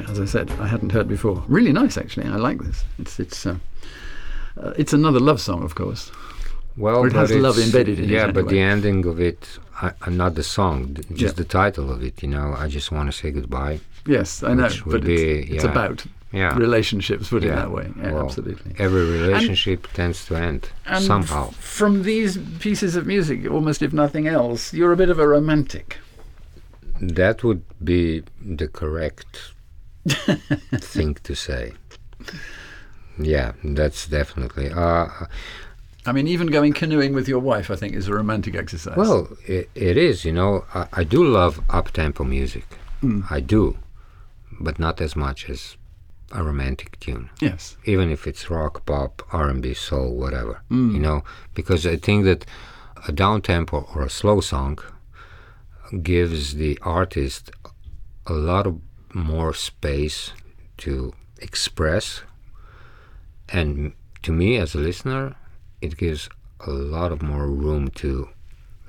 As 0.09 0.20
I 0.20 0.26
said, 0.26 0.51
I 0.59 0.68
hadn't 0.68 0.91
heard 0.91 1.07
before. 1.07 1.43
Really 1.47 1.72
nice, 1.74 1.97
actually. 1.97 2.28
I 2.28 2.36
like 2.36 2.59
this. 2.63 2.84
It's 2.99 3.20
it's 3.20 3.45
uh, 3.45 3.55
uh, 4.61 4.74
it's 4.78 4.93
another 4.93 5.20
love 5.20 5.39
song, 5.39 5.63
of 5.63 5.76
course. 5.76 6.11
Well, 6.78 6.97
Or 6.97 7.07
it 7.07 7.13
has 7.13 7.32
love 7.32 7.57
embedded 7.57 7.97
in 7.97 8.05
it 8.05 8.11
Yeah, 8.11 8.32
but 8.32 8.49
the 8.49 8.59
ending 8.59 9.05
of 9.05 9.20
it, 9.20 9.57
I, 9.82 9.92
uh, 10.06 10.10
not 10.10 10.34
the 10.36 10.44
song, 10.44 10.96
just 11.14 11.22
Yeah. 11.22 11.32
the 11.32 11.44
title 11.44 11.92
of 11.92 12.02
it. 12.04 12.22
You 12.24 12.30
know, 12.30 12.54
I 12.58 12.68
just 12.68 12.92
want 12.92 13.12
to 13.12 13.18
say 13.18 13.32
goodbye. 13.32 13.80
Yes, 14.06 14.42
I 14.44 14.54
know, 14.54 14.70
but 14.86 14.96
it's, 15.04 15.06
be, 15.06 15.54
it's 15.56 15.64
yeah. 15.66 15.72
about 15.72 16.06
Yeah. 16.32 16.58
relationships. 16.58 17.30
Put 17.30 17.44
it 17.44 17.54
that 17.56 17.72
way. 17.72 17.88
Well, 17.96 18.24
absolutely. 18.26 18.74
Every 18.80 19.06
relationship 19.20 19.88
tends 19.94 20.26
to 20.28 20.36
end 20.36 20.70
And 20.86 21.04
somehow. 21.04 21.52
from 21.60 22.04
these 22.04 22.38
pieces 22.60 22.96
of 22.96 23.06
music, 23.06 23.50
almost 23.50 23.82
if 23.82 23.94
nothing 23.94 24.28
else, 24.28 24.74
you're 24.74 24.92
a 24.94 24.98
bit 24.98 25.10
of 25.10 25.20
a 25.20 25.28
romantic. 25.28 25.98
That 27.00 27.44
would 27.44 27.62
be 27.84 28.24
the 28.42 28.68
correct 28.68 29.54
thing 30.96 31.16
to 31.24 31.36
say. 31.36 31.74
Yeah, 33.20 33.52
that's 33.64 34.08
definitely. 34.08 34.72
Uh, 34.72 35.08
I 36.08 36.12
mean, 36.14 36.28
even 36.28 36.47
going 36.47 36.74
canoeing 36.74 37.14
with 37.14 37.28
your 37.28 37.39
wife, 37.39 37.70
I 37.70 37.76
think, 37.76 37.93
is 37.95 38.08
a 38.08 38.14
romantic 38.14 38.55
exercise. 38.55 38.95
well, 38.97 39.28
it, 39.45 39.70
it 39.76 39.97
is. 39.97 40.24
You 40.26 40.32
know, 40.32 40.66
I, 40.74 40.88
I 40.93 41.03
do 41.03 41.24
love 41.24 41.60
up 41.70 41.91
tempo 41.91 42.24
music. 42.24 42.66
Hmm. 43.01 43.22
I 43.30 43.39
do, 43.41 43.78
but 44.60 44.80
not 44.80 45.01
as 45.01 45.16
much 45.16 45.49
as 45.49 45.78
a 46.32 46.43
romantic 46.43 46.99
tune. 46.99 47.30
yes, 47.41 47.78
even 47.86 48.10
if 48.10 48.28
it's 48.28 48.49
rock, 48.49 48.86
pop, 48.86 49.22
R&B, 49.32 49.74
soul, 49.74 50.16
whatever, 50.16 50.62
Mm. 50.70 50.93
you 50.93 50.99
know, 50.99 51.24
because 51.53 51.86
I 51.88 51.95
think 51.95 52.26
that 52.26 52.45
a 53.08 53.12
down 53.12 53.41
tempo 53.41 53.88
or 53.95 54.01
a 54.01 54.10
slow 54.10 54.41
song 54.41 54.80
gives 56.03 56.55
the 56.55 56.78
artist 56.82 57.51
a 58.26 58.34
lot 58.34 58.68
of 58.68 58.82
more 59.14 59.53
space 59.53 60.34
to 60.80 61.14
express, 61.39 62.24
and 63.49 63.93
to 64.24 64.32
me 64.34 64.58
as 64.58 64.76
a 64.76 64.80
listener, 64.80 65.36
it 65.82 65.98
gives 65.98 66.30
a 66.66 66.70
lot 66.70 67.12
of 67.12 67.22
more 67.22 67.48
room 67.48 67.90
to 67.90 68.30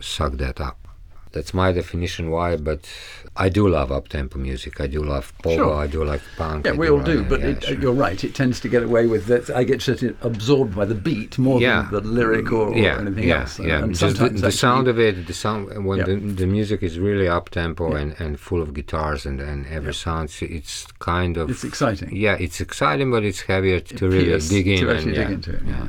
suck 0.01 0.32
that 0.34 0.61
up. 0.61 0.89
That's 1.32 1.53
my 1.53 1.72
definition 1.72 2.30
why, 2.30 2.57
but 2.57 2.89
I 3.36 3.51
do 3.51 3.68
love 3.68 3.93
up 3.93 4.09
tempo 4.09 4.39
music. 4.39 4.80
I 4.80 4.86
do 4.86 5.03
love 5.03 5.32
pogo. 5.43 5.57
Sure. 5.57 5.74
I 5.74 5.86
do 5.86 6.03
like 6.03 6.22
punk. 6.39 6.64
yeah, 6.64 6.72
I 6.72 6.74
we 6.74 6.89
all 6.89 7.01
do. 7.01 7.22
But 7.22 7.43
it, 7.43 7.64
sure. 7.64 7.78
you're 7.78 7.93
right; 7.93 8.22
it 8.24 8.34
tends 8.34 8.61
to 8.61 8.68
get 8.68 8.82
away 8.82 9.07
with 9.07 9.26
that. 9.26 9.51
I 9.51 9.64
get 9.64 9.82
sort 9.82 10.03
of 10.03 10.16
absorbed 10.24 10.74
by 10.74 10.86
the 10.86 10.95
beat 10.95 11.39
more 11.39 11.61
yeah. 11.61 11.86
than 11.91 12.03
the 12.03 12.09
lyric 12.09 12.51
or, 12.51 12.68
or 12.68 12.76
yeah, 12.76 12.99
anything 12.99 13.28
yeah, 13.28 13.41
else. 13.41 13.59
Yeah, 13.59 13.84
and 13.84 13.95
just 13.95 14.18
the, 14.18 14.30
the 14.30 14.51
sound 14.51 14.89
of 14.89 14.99
it, 14.99 15.26
the 15.26 15.34
sound 15.34 15.84
when 15.84 15.99
the, 15.99 16.16
the 16.16 16.47
music 16.47 16.82
is 16.82 16.99
really 16.99 17.28
up 17.28 17.51
tempo 17.51 17.95
and, 17.95 18.18
and 18.18 18.41
full 18.41 18.62
of 18.62 18.72
guitars 18.72 19.26
and, 19.26 19.39
and 19.39 19.66
every 19.66 19.93
sound, 19.93 20.34
it's 20.41 20.86
kind 20.99 21.36
of 21.36 21.51
It's 21.51 21.62
exciting. 21.62 22.09
yeah, 22.16 22.36
it's 22.41 22.61
exciting, 22.61 23.11
but 23.11 23.22
it's 23.22 23.43
heavier 23.43 23.80
to 23.80 24.09
really 24.09 24.41
dig 24.41 24.66
in 24.66 24.80
to 24.80 24.91
and 24.91 25.14
dig 25.14 25.30
into 25.30 25.53
it. 25.55 25.62
Yeah. 25.66 25.89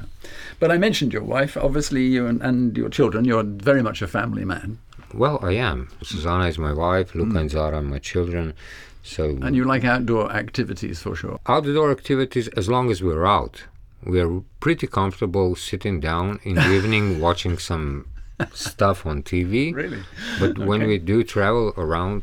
But 0.60 0.72
I 0.72 0.78
mentioned 0.78 1.14
your 1.14 1.24
wife. 1.24 1.56
Obviously, 1.58 2.04
you 2.06 2.26
and, 2.28 2.42
and 2.42 2.76
your 2.78 2.90
children. 2.90 3.26
You're 3.26 3.44
very 3.44 3.82
much 3.82 4.02
a 4.02 4.08
family 4.08 4.46
man, 4.46 4.78
Well, 5.14 5.40
I 5.42 5.54
am. 5.54 5.88
Susanna 6.04 6.46
is 6.48 6.58
my 6.60 6.74
wife. 6.74 7.16
Luca 7.16 7.38
and 7.40 7.50
Zara 7.50 7.78
are 7.78 7.82
my 7.82 8.00
children. 8.00 8.54
So 9.02 9.24
Mm. 9.30 9.46
and 9.46 9.56
you 9.56 9.64
like 9.64 9.84
outdoor 9.86 10.32
activities 10.32 11.02
for 11.02 11.16
sure. 11.16 11.40
outdoor 11.48 11.90
activities 11.92 12.48
as 12.60 12.68
long 12.68 12.92
as 12.92 13.02
we're 13.02 13.26
out. 13.26 13.64
We 14.04 14.20
are 14.22 14.42
pretty 14.60 14.88
comfortable 14.88 15.56
sitting 15.56 16.00
down 16.00 16.40
in 16.44 16.56
the 16.56 16.72
evening 16.78 17.20
watching 17.28 17.58
some 17.58 18.06
stuff 18.54 19.06
on 19.06 19.24
TV. 19.24 19.74
Really? 19.74 20.04
But 20.40 20.58
when 20.70 20.82
we 20.88 20.98
do 20.98 21.24
travel 21.24 21.74
around, 21.78 22.22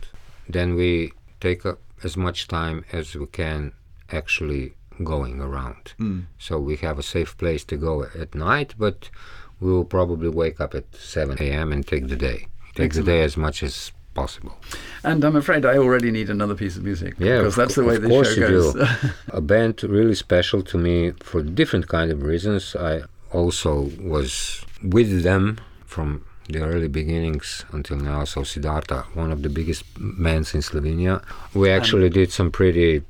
then 0.49 0.75
we 0.75 1.13
take 1.41 1.67
up 1.67 1.79
as 2.05 2.17
much 2.17 2.47
time 2.47 2.85
as 2.93 3.15
we 3.15 3.27
can 3.27 3.73
actually 4.13 4.75
going 5.05 5.41
around. 5.41 5.93
Hmm. 5.99 6.21
So 6.39 6.59
we 6.59 6.77
have 6.77 6.99
a 6.99 7.03
safe 7.03 7.37
place 7.39 7.65
to 7.65 7.77
go 7.77 8.05
at 8.19 8.35
night, 8.35 8.75
but 8.79 9.11
we 9.61 9.71
will 9.73 9.85
probably 9.85 10.29
wake 10.29 10.61
up 10.61 10.75
at 10.75 10.95
7 10.95 11.39
a.m. 11.41 11.73
and 11.73 11.87
take 11.87 12.09
the 12.09 12.17
day. 12.17 12.47
Take 12.75 12.87
Excellent. 12.87 13.07
the 13.07 13.13
day 13.13 13.23
as 13.23 13.37
much 13.37 13.63
as 13.63 13.93
possible. 14.15 14.57
And 15.05 15.25
I'm 15.25 15.37
afraid 15.37 15.65
I 15.65 15.77
already 15.77 16.11
need 16.11 16.31
another 16.31 16.55
piece 16.55 16.77
of 16.77 16.85
music 16.85 17.15
Yeah, 17.19 17.39
because 17.39 17.57
that's 17.57 17.75
the 17.75 17.85
way 17.85 17.97
of 17.97 18.03
the 18.03 18.09
course 18.09 18.35
show 18.35 18.41
you 18.41 18.49
goes. 18.49 18.75
do. 18.75 18.87
a 19.29 19.41
band 19.41 19.83
really 19.85 20.15
special 20.15 20.63
to 20.63 20.79
me 20.79 21.13
for 21.23 21.43
different 21.43 21.89
kind 21.89 22.11
of 22.11 22.23
reasons. 22.23 22.75
I 22.77 23.03
also 23.33 23.91
was 24.01 24.65
with 24.83 25.23
them 25.23 25.59
from 25.85 26.25
the 26.49 26.63
early 26.63 26.89
beginnings 26.89 27.65
until 27.73 27.97
now. 27.97 28.25
So 28.25 28.43
Siddharta, 28.43 29.05
one 29.17 29.31
of 29.33 29.43
the 29.43 29.49
biggest 29.49 29.85
bands 29.99 30.55
in 30.55 30.61
Slovenia. 30.61 31.23
We 31.55 31.71
actually 31.71 32.09
did 32.09 32.31
some 32.33 32.51
pretty 32.51 33.03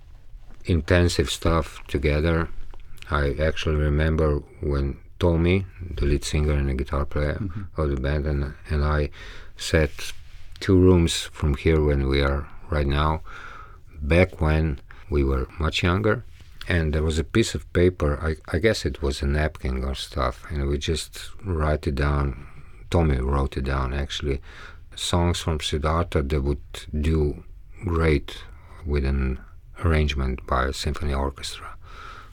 intensive 0.67 1.31
stuff 1.31 1.83
together. 1.87 2.49
I 3.11 3.35
actually 3.41 3.77
remember 3.77 4.43
when 4.61 4.99
Tommy, 5.19 5.67
the 5.81 6.05
lead 6.05 6.25
singer 6.25 6.53
and 6.53 6.69
the 6.69 6.75
guitar 6.75 7.07
player 7.07 7.39
mm-hmm. 7.41 7.81
of 7.81 7.91
the 7.91 7.97
band, 7.97 8.27
and, 8.27 8.55
and 8.69 8.85
I 8.85 9.11
sat 9.57 9.91
two 10.61 10.79
rooms 10.79 11.23
from 11.33 11.55
here 11.55 11.83
when 11.83 12.09
we 12.09 12.21
are 12.21 12.49
right 12.71 12.87
now 12.87 13.23
back 14.01 14.41
when 14.41 14.81
we 15.11 15.25
were 15.25 15.49
much 15.59 15.83
younger. 15.83 16.25
And 16.69 16.93
there 16.93 17.03
was 17.03 17.19
a 17.19 17.25
piece 17.25 17.55
of 17.55 17.73
paper 17.73 18.19
I, 18.21 18.57
I 18.57 18.59
guess 18.59 18.85
it 18.85 19.01
was 19.01 19.23
a 19.23 19.27
napkin 19.27 19.85
or 19.85 19.95
stuff 19.95 20.45
and 20.51 20.67
we 20.69 20.79
just 20.79 21.31
write 21.45 21.87
it 21.87 21.95
down. 21.95 22.47
Tommy 22.91 23.19
wrote 23.19 23.57
it 23.57 23.65
down 23.65 23.95
actually. 23.95 24.41
Songs 24.97 25.39
from 25.39 25.59
siddharta 25.59 26.29
that 26.29 26.43
would 26.43 26.59
do 27.01 27.45
great 27.85 28.43
with 28.85 29.05
an 29.05 29.39
arrangement 29.85 30.47
by 30.47 30.65
a 30.67 30.73
symphony 30.73 31.15
orchestra 31.15 31.77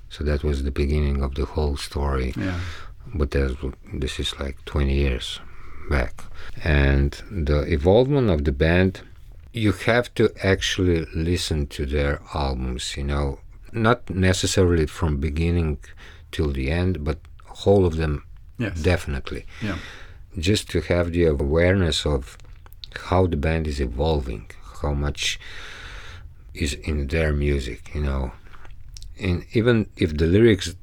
so 0.09 0.23
that 0.23 0.43
was 0.43 0.63
the 0.63 0.71
beginning 0.71 1.21
of 1.21 1.35
the 1.35 1.45
whole 1.45 1.75
story 1.77 2.33
yeah. 2.37 2.59
but 3.13 3.31
this 3.31 4.19
is 4.19 4.39
like 4.39 4.57
20 4.65 4.93
years 4.93 5.39
back. 5.89 6.23
And 6.63 7.11
the 7.29 7.61
evolvement 7.71 8.29
of 8.29 8.43
the 8.45 8.51
band, 8.51 9.01
you 9.51 9.71
have 9.71 10.13
to 10.15 10.29
actually 10.43 11.05
listen 11.13 11.67
to 11.67 11.85
their 11.85 12.21
albums, 12.33 12.95
you 12.97 13.03
know, 13.03 13.39
not 13.71 14.09
necessarily 14.09 14.85
from 14.85 15.17
beginning 15.17 15.79
till 16.31 16.51
the 16.51 16.71
end, 16.71 17.03
but 17.03 17.19
whole 17.45 17.85
of 17.85 17.97
them 17.97 18.23
Yes. 18.57 18.81
definitely. 18.81 19.45
Yeah. 19.61 19.77
Just 20.37 20.69
to 20.71 20.81
have 20.81 21.11
the 21.11 21.25
awareness 21.25 22.05
of 22.05 22.37
how 23.09 23.25
the 23.27 23.35
band 23.37 23.67
is 23.67 23.79
evolving, 23.81 24.45
how 24.81 24.93
much 24.93 25.39
is 26.53 26.73
in 26.73 27.07
their 27.07 27.33
music, 27.33 27.93
you 27.93 28.01
know. 28.01 28.31
And 29.19 29.45
even 29.53 29.89
if 29.97 30.17
the 30.17 30.25
lyrics 30.25 30.75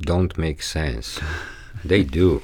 don't 0.00 0.36
make 0.36 0.62
sense, 0.62 1.20
they 1.84 2.02
do. 2.02 2.42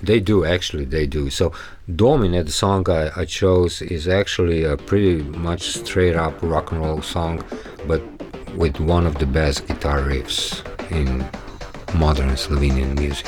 They 0.00 0.20
do, 0.20 0.44
actually, 0.44 0.84
they 0.84 1.06
do. 1.06 1.28
So, 1.28 1.52
Domine, 1.94 2.44
the 2.44 2.52
song 2.52 2.88
I, 2.88 3.10
I 3.16 3.24
chose, 3.24 3.82
is 3.82 4.06
actually 4.06 4.62
a 4.62 4.76
pretty 4.76 5.22
much 5.22 5.62
straight 5.70 6.14
up 6.14 6.40
rock 6.40 6.70
and 6.70 6.80
roll 6.80 7.02
song, 7.02 7.42
but 7.86 8.02
with 8.54 8.78
one 8.78 9.06
of 9.06 9.16
the 9.18 9.26
best 9.26 9.66
guitar 9.66 10.00
riffs 10.00 10.62
in 10.92 11.26
modern 11.98 12.30
Slovenian 12.30 12.96
music. 12.98 13.26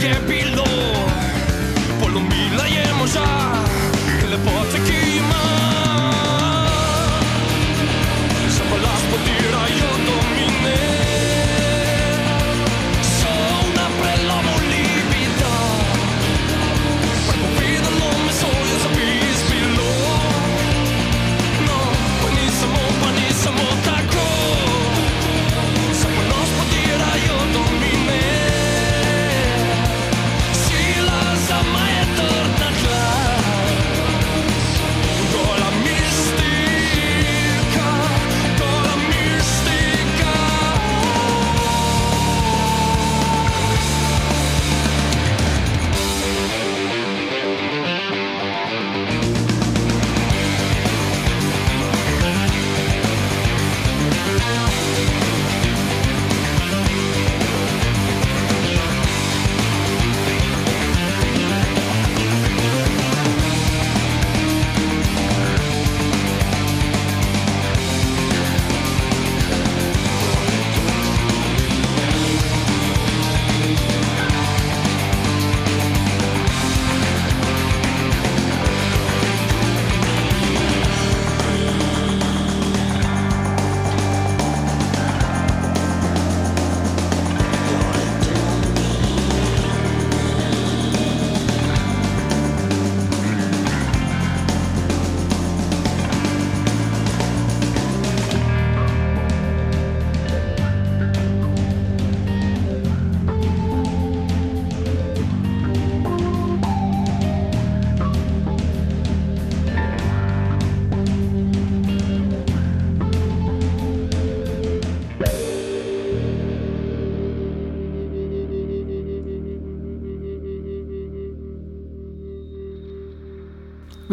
Και 0.00 0.14
πιλό, 0.26 0.62
το 1.88 1.94
πολλομπιλάι. 2.00 2.70
Και 4.20 4.26
το 4.30 4.38
πόση 4.44 4.78
κύμα. 4.78 5.42
Σε 8.48 8.62
παλά, 8.70 8.94
πω 9.10 9.16
τί 9.24 9.34
ρε, 9.52 9.91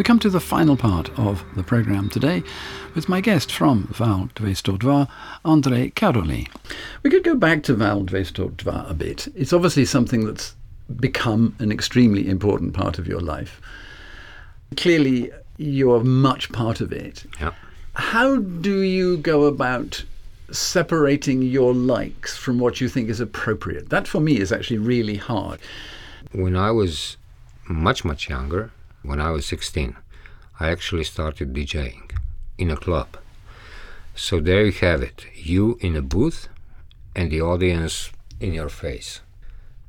We 0.00 0.04
come 0.04 0.18
to 0.20 0.30
the 0.30 0.40
final 0.40 0.78
part 0.78 1.10
of 1.18 1.44
the 1.56 1.62
programme 1.62 2.08
today 2.08 2.42
with 2.94 3.10
my 3.10 3.20
guest 3.20 3.52
from 3.52 3.86
Val 3.92 4.30
Dvestodva, 4.34 5.10
Andrej 5.44 5.92
Karoli. 5.92 6.48
We 7.02 7.10
could 7.10 7.22
go 7.22 7.34
back 7.34 7.62
to 7.64 7.74
Val 7.74 8.04
dvesto 8.04 8.56
dva 8.56 8.86
a 8.88 8.94
bit. 8.94 9.28
It's 9.34 9.52
obviously 9.52 9.84
something 9.84 10.24
that's 10.24 10.54
become 10.96 11.54
an 11.58 11.70
extremely 11.70 12.30
important 12.30 12.72
part 12.72 12.98
of 12.98 13.06
your 13.06 13.20
life. 13.20 13.60
Clearly, 14.78 15.32
you're 15.58 16.02
much 16.02 16.50
part 16.50 16.80
of 16.80 16.94
it. 16.94 17.26
Yeah. 17.38 17.52
How 17.92 18.36
do 18.36 18.80
you 18.80 19.18
go 19.18 19.44
about 19.44 20.02
separating 20.50 21.42
your 21.42 21.74
likes 21.74 22.38
from 22.38 22.58
what 22.58 22.80
you 22.80 22.88
think 22.88 23.10
is 23.10 23.20
appropriate? 23.20 23.90
That 23.90 24.08
for 24.08 24.20
me 24.20 24.38
is 24.38 24.50
actually 24.50 24.78
really 24.78 25.16
hard. 25.16 25.60
When 26.32 26.56
I 26.56 26.70
was 26.70 27.18
much, 27.68 28.02
much 28.02 28.30
younger, 28.30 28.72
when 29.02 29.20
I 29.20 29.30
was 29.30 29.46
16, 29.46 29.96
I 30.58 30.70
actually 30.70 31.04
started 31.04 31.52
DJing 31.54 32.10
in 32.58 32.70
a 32.70 32.76
club. 32.76 33.16
So 34.14 34.40
there 34.40 34.64
you 34.66 34.72
have 34.72 35.02
it 35.02 35.24
you 35.34 35.78
in 35.80 35.96
a 35.96 36.02
booth 36.02 36.48
and 37.16 37.30
the 37.30 37.40
audience 37.40 38.10
in 38.40 38.52
your 38.52 38.68
face. 38.68 39.20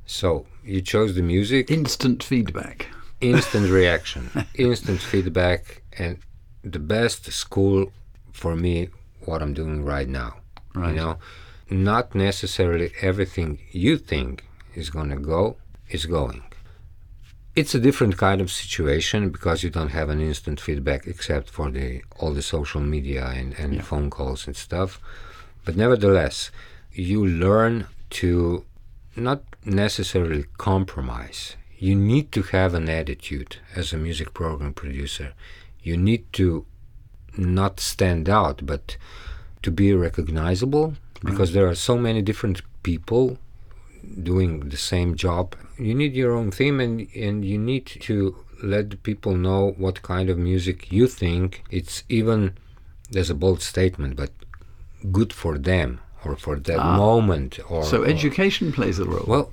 So 0.06 0.46
you 0.64 0.80
chose 0.80 1.14
the 1.14 1.22
music, 1.22 1.70
Instant 1.70 2.22
feedback. 2.22 2.86
instant 3.20 3.70
reaction, 3.80 4.30
instant 4.54 5.00
feedback, 5.00 5.82
and 5.98 6.18
the 6.64 6.78
best 6.78 7.30
school 7.32 7.92
for 8.32 8.56
me, 8.56 8.88
what 9.26 9.42
I'm 9.42 9.54
doing 9.54 9.84
right 9.84 10.08
now. 10.08 10.36
Right. 10.74 10.90
You 10.90 10.96
know, 10.96 11.18
not 11.70 12.14
necessarily 12.14 12.92
everything 13.00 13.58
you 13.70 13.98
think 13.98 14.44
is 14.74 14.90
going 14.90 15.10
to 15.10 15.16
go 15.16 15.56
is 15.90 16.06
going. 16.06 16.42
It's 17.54 17.74
a 17.74 17.80
different 17.80 18.16
kind 18.16 18.40
of 18.40 18.50
situation 18.50 19.28
because 19.28 19.62
you 19.62 19.68
don't 19.68 19.90
have 19.90 20.08
an 20.08 20.20
instant 20.20 20.58
feedback 20.58 21.06
except 21.06 21.50
for 21.50 21.70
the 21.70 22.02
all 22.18 22.32
the 22.32 22.42
social 22.42 22.80
media 22.80 23.26
and, 23.26 23.52
and 23.58 23.84
phone 23.84 24.08
calls 24.08 24.46
and 24.46 24.56
stuff. 24.56 24.98
But 25.64 25.76
nevertheless, 25.76 26.50
you 26.92 27.26
learn 27.26 27.86
to 28.10 28.64
not 29.16 29.42
necessarily 29.64 30.44
compromise. 30.58 31.56
You 31.78 31.94
need 31.94 32.32
to 32.32 32.42
have 32.42 32.74
an 32.74 32.88
attitude 32.88 33.56
as 33.76 33.92
a 33.92 33.98
music 33.98 34.32
program 34.32 34.72
producer. 34.72 35.34
You 35.82 35.96
need 35.96 36.32
to 36.34 36.64
not 37.36 37.80
stand 37.80 38.28
out, 38.28 38.64
but 38.64 38.96
to 39.62 39.70
be 39.70 39.92
recognizable 39.92 40.94
because 41.24 41.50
mm-hmm. 41.50 41.58
there 41.58 41.68
are 41.68 41.74
so 41.74 41.96
many 41.96 42.22
different 42.22 42.62
people 42.82 43.38
doing 44.22 44.68
the 44.68 44.76
same 44.76 45.14
job. 45.16 45.56
You 45.78 45.94
need 45.94 46.14
your 46.14 46.32
own 46.32 46.50
theme 46.50 46.80
and, 46.80 47.08
and 47.14 47.44
you 47.44 47.58
need 47.58 47.86
to 47.86 48.36
let 48.62 49.02
people 49.02 49.34
know 49.34 49.74
what 49.76 50.02
kind 50.02 50.30
of 50.30 50.38
music 50.38 50.92
you 50.92 51.08
think 51.08 51.64
it's 51.70 52.04
even 52.08 52.54
there's 53.10 53.30
a 53.30 53.34
bold 53.34 53.60
statement, 53.60 54.16
but 54.16 54.30
good 55.10 55.32
for 55.32 55.58
them 55.58 56.00
or 56.24 56.36
for 56.36 56.58
that 56.58 56.78
ah. 56.78 56.96
moment 56.96 57.58
or 57.68 57.84
So 57.84 58.02
or- 58.02 58.06
education 58.06 58.72
plays 58.72 58.98
a 58.98 59.04
role. 59.04 59.24
well, 59.26 59.52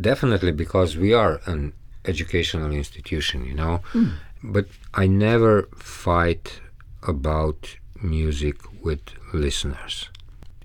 definitely 0.00 0.52
because 0.52 0.96
we 0.96 1.14
are 1.14 1.40
an 1.46 1.72
educational 2.04 2.72
institution, 2.72 3.44
you 3.44 3.54
know. 3.54 3.80
Hmm. 3.92 4.08
But 4.42 4.66
I 4.94 5.06
never 5.06 5.68
fight 5.76 6.60
about 7.06 7.76
music 8.02 8.56
with 8.82 9.00
listeners. 9.32 10.08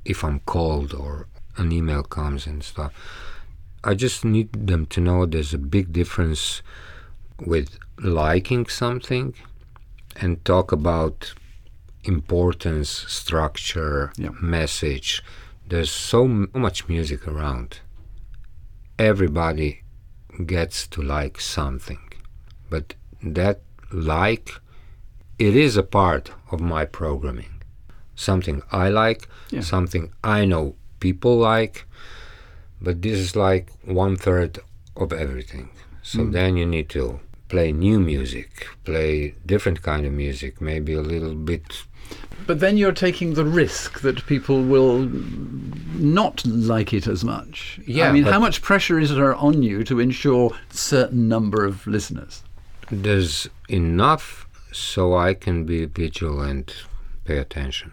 If 0.05 0.23
I'm 0.23 0.39
called 0.41 0.93
or 0.93 1.27
an 1.57 1.71
email 1.71 2.03
comes 2.03 2.47
and 2.47 2.63
stuff, 2.63 2.91
I 3.83 3.93
just 3.95 4.23
need 4.25 4.67
them 4.67 4.85
to 4.87 5.01
know 5.01 5.25
there's 5.25 5.53
a 5.53 5.57
big 5.57 5.91
difference 5.93 6.61
with 7.39 7.77
liking 7.99 8.65
something 8.67 9.33
and 10.15 10.43
talk 10.45 10.71
about 10.71 11.33
importance, 12.03 12.89
structure, 13.07 14.11
Yeah. 14.17 14.29
message. 14.41 15.23
There's 15.67 15.91
so 15.91 16.25
m- 16.25 16.49
much 16.53 16.87
music 16.87 17.27
around. 17.27 17.79
Everybody 18.99 19.83
gets 20.45 20.87
to 20.87 21.01
like 21.01 21.39
something, 21.39 21.99
but 22.69 22.95
that 23.21 23.61
like, 23.91 24.51
it 25.39 25.55
is 25.55 25.77
a 25.77 25.83
part 25.83 26.31
of 26.51 26.59
my 26.59 26.85
programming. 26.85 27.61
Something 28.15 28.61
I 28.71 28.89
like, 28.89 29.27
Yeah. 29.49 29.61
something 29.61 30.11
I 30.23 30.45
know 30.45 30.75
people 31.07 31.35
like, 31.37 31.75
but 32.81 32.95
this 33.01 33.17
is 33.25 33.35
like 33.35 33.65
one 33.85 34.15
third 34.15 34.51
of 34.95 35.09
everything. 35.11 35.69
So 36.01 36.19
hmm. 36.23 36.31
then 36.31 36.57
you 36.57 36.65
need 36.65 36.89
to 36.89 37.19
play 37.49 37.71
new 37.71 37.99
music, 37.99 38.67
play 38.83 39.35
different 39.45 39.79
kind 39.89 40.05
of 40.05 40.13
music, 40.25 40.61
maybe 40.61 40.93
a 40.93 41.05
little 41.13 41.35
bit 41.35 41.65
But 42.47 42.59
then 42.59 42.77
you're 42.77 42.99
taking 43.07 43.29
the 43.33 43.45
risk 43.63 44.01
that 44.01 44.25
people 44.33 44.57
will 44.73 44.99
not 46.17 46.45
like 46.45 46.91
it 46.99 47.07
as 47.07 47.21
much. 47.23 47.79
Yeah, 47.85 48.09
I 48.09 48.11
mean, 48.11 48.25
how 48.35 48.41
much 48.47 48.61
pressure 48.61 48.99
is 48.99 49.09
there 49.09 49.35
on 49.35 49.63
you 49.63 49.83
to 49.89 49.99
ensure 49.99 50.51
certain 50.69 51.27
number 51.35 51.59
of 51.65 51.87
listeners? 51.87 52.43
there's 53.01 53.49
enough 53.69 54.47
so 54.71 55.15
I 55.15 55.33
can 55.33 55.65
be 55.65 55.85
vigilant, 55.85 56.75
pay 57.25 57.37
attention. 57.37 57.91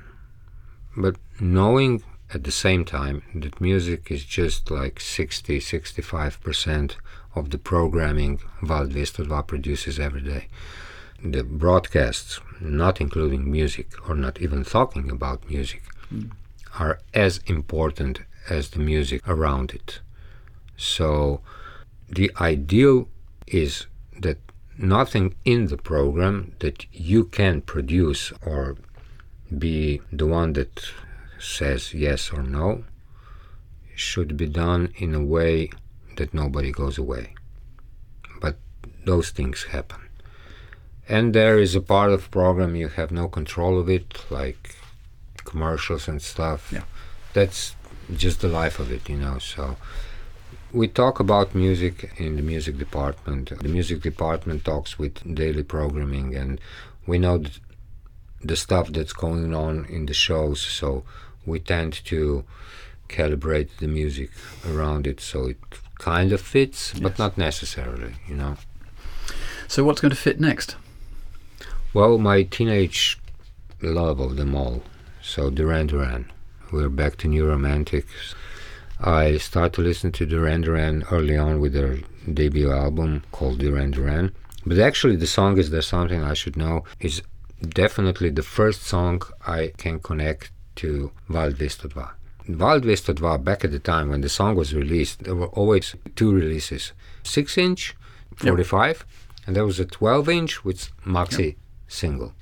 But 0.97 1.17
knowing 1.39 2.03
at 2.33 2.45
the 2.45 2.53
same 2.53 2.85
time 2.85 3.23
that 3.35 3.61
music 3.61 4.11
is 4.11 4.25
just 4.25 4.71
like 4.71 5.01
60 5.01 5.59
65% 5.59 6.95
of 7.35 7.51
the 7.51 7.59
programming 7.59 8.41
Val 8.63 8.87
dvesto 8.87 9.25
dva 9.27 9.47
produces 9.47 9.99
every 9.99 10.21
day. 10.21 10.49
The 11.23 11.45
broadcasts, 11.45 12.41
not 12.61 13.01
including 13.01 13.51
music 13.51 13.89
or 14.09 14.15
not 14.15 14.41
even 14.41 14.65
talking 14.65 15.11
about 15.11 15.49
music, 15.49 15.83
hmm. 16.09 16.29
are 16.79 17.01
as 17.13 17.41
important 17.47 18.21
as 18.49 18.71
the 18.71 18.79
music 18.79 19.27
around 19.29 19.73
it. 19.73 20.01
So 20.77 21.41
the 22.09 22.31
ideal 22.41 23.09
is 23.47 23.87
that 24.19 24.39
nothing 24.79 25.35
in 25.45 25.67
the 25.67 25.77
program 25.77 26.55
that 26.61 26.87
you 26.93 27.25
can 27.25 27.61
produce 27.61 28.33
or 28.45 28.77
be 29.57 30.01
the 30.13 30.27
one 30.27 30.55
that 30.55 30.91
says 31.41 31.95
yes 31.95 32.31
or 32.31 32.43
no 32.43 32.85
should 33.95 34.37
be 34.37 34.47
done 34.47 34.93
in 34.97 35.15
a 35.15 35.25
way 35.25 35.71
that 36.17 36.33
nobody 36.33 36.71
goes 36.71 36.99
away. 36.99 37.35
But 38.41 38.57
those 39.05 39.31
things 39.31 39.65
happen. 39.65 40.01
And 41.09 41.35
there 41.35 41.59
is 41.59 41.75
a 41.75 41.81
part 41.81 42.13
of 42.13 42.31
program 42.31 42.77
you 42.77 42.89
have 42.89 43.11
no 43.11 43.29
control 43.29 43.79
of 43.79 43.89
it, 43.89 44.25
like 44.31 44.77
commercials 45.45 46.09
and 46.09 46.23
stuff. 46.23 46.71
Yeah. 46.73 46.85
That's 47.33 47.75
just 48.17 48.41
the 48.41 48.49
life 48.49 48.79
of 48.79 48.91
it, 48.93 49.09
you 49.09 49.17
know. 49.17 49.39
So 49.39 49.77
we 50.73 50.89
talk 50.89 51.21
about 51.21 51.55
music 51.55 52.13
in 52.17 52.37
the 52.37 52.43
music 52.43 52.79
department. 52.79 53.53
The 53.61 53.69
music 53.69 54.03
department 54.03 54.65
talks 54.65 54.99
with 54.99 55.35
daily 55.35 55.63
programming, 55.63 56.35
and 56.37 56.61
we 57.07 57.19
know 57.19 57.39
th- 57.39 57.61
the 58.43 58.57
stuff 58.57 58.89
that's 58.89 59.13
going 59.13 59.55
on 59.55 59.85
in 59.87 60.07
the 60.07 60.15
shows. 60.15 60.61
So 60.61 61.05
we 61.47 61.59
tend 61.61 61.93
to 62.07 62.45
calibrate 63.09 63.69
the 63.79 63.89
music 63.89 64.31
around 64.69 65.07
it 65.07 65.21
so 65.21 65.47
it 65.49 65.57
kind 65.99 66.33
of 66.33 66.41
fits, 66.41 66.93
but 66.95 67.11
Yes. 67.13 67.19
not 67.19 67.39
necessarily, 67.39 68.15
you 68.29 68.35
know. 68.35 68.57
So 69.69 69.85
what's 69.85 70.01
going 70.01 70.11
to 70.11 70.17
fit 70.17 70.41
next? 70.41 70.77
Well, 71.93 72.19
my 72.19 72.43
teenage 72.45 73.19
love 73.83 74.21
of 74.21 74.37
them 74.37 74.55
all. 74.55 74.83
So 75.23 75.51
Duran 75.51 75.87
Duran. 75.89 76.31
We're 76.73 76.89
back 76.89 77.17
to 77.19 77.29
New 77.29 77.47
Romantics. 77.47 78.35
I 79.01 79.39
started 79.39 79.73
to 79.75 79.83
listen 79.83 80.13
to 80.13 80.27
Duran 80.27 80.61
Duran 80.63 81.05
early 81.11 81.37
on 81.37 81.61
with 81.61 81.73
their 81.73 81.99
debut 82.33 82.71
album 82.73 83.23
called 83.33 83.59
Duran 83.59 83.91
Duran. 83.91 84.33
But 84.67 84.79
actually, 84.79 85.17
the 85.17 85.27
song 85.27 85.59
is 85.59 85.71
there 85.71 85.83
something 85.83 86.23
I 86.23 86.35
should 86.35 86.57
know 86.57 86.85
is 87.01 87.23
definitely 87.69 88.31
the 88.31 88.43
first 88.43 88.83
song 88.83 89.23
I 89.47 89.73
can 89.79 89.99
connect 90.01 90.51
to 90.77 91.11
Val 91.29 91.53
dvesto 91.53 91.89
dva. 91.89 92.11
Val 92.49 92.81
dvesto 92.81 93.15
dva, 93.15 93.43
back 93.43 93.65
at 93.65 93.73
the 93.73 93.79
time 93.79 94.09
when 94.09 94.21
the 94.21 94.29
song 94.29 94.55
was 94.55 94.75
released, 94.75 95.25
there 95.25 95.35
were 95.35 95.49
always 95.49 95.95
two 96.17 96.33
releases 96.33 96.93
6 97.23 97.59
inch, 97.59 97.97
45, 98.37 99.05
and 99.47 99.55
there 99.55 99.67
was 99.67 99.81
a 99.81 99.85
12 99.85 100.29
inch 100.29 100.65
with 100.65 100.91
maxi 101.05 101.57
single. 101.89 102.33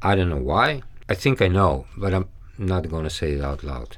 I 0.00 0.14
don't 0.14 0.30
know 0.30 0.36
why. 0.36 0.82
I 1.08 1.14
think 1.14 1.42
I 1.42 1.48
know, 1.48 1.86
but 1.96 2.14
I'm 2.14 2.28
not 2.58 2.88
going 2.88 3.04
to 3.04 3.10
say 3.10 3.32
it 3.32 3.42
out 3.42 3.62
loud. 3.64 3.96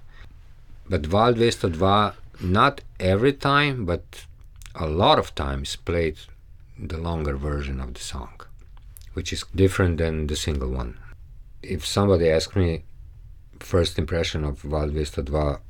But 0.88 1.06
Val 1.06 1.34
dvesto 1.34 1.70
dva, 1.70 2.14
not 2.40 2.82
every 2.98 3.32
time, 3.32 3.84
but 3.84 4.26
a 4.74 4.86
lot 4.86 5.18
of 5.18 5.34
times 5.34 5.76
played 5.76 6.16
the 6.78 6.98
longer 6.98 7.36
version 7.36 7.80
of 7.80 7.94
the 7.94 8.00
song, 8.00 8.40
which 9.12 9.32
is 9.32 9.44
different 9.54 9.98
than 9.98 10.26
the 10.26 10.36
single 10.36 10.70
one. 10.70 10.98
If 11.62 11.86
somebody 11.86 12.28
asks 12.28 12.56
me 12.56 12.84
first 13.60 13.98
impression 13.98 14.44
of 14.44 14.60
Val 14.62 14.88
dvesto 14.88 15.22
dva 15.22 15.60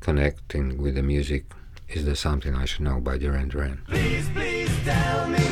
connecting 0.00 0.80
with 0.80 0.94
the 0.94 1.02
music, 1.02 1.44
is 1.88 2.04
there 2.04 2.14
something 2.14 2.54
I 2.54 2.64
should 2.64 2.82
know 2.82 3.00
by 3.00 3.18
Duran 3.18 3.48
Duran? 3.48 3.82
Please, 3.86 4.28
please 4.30 5.45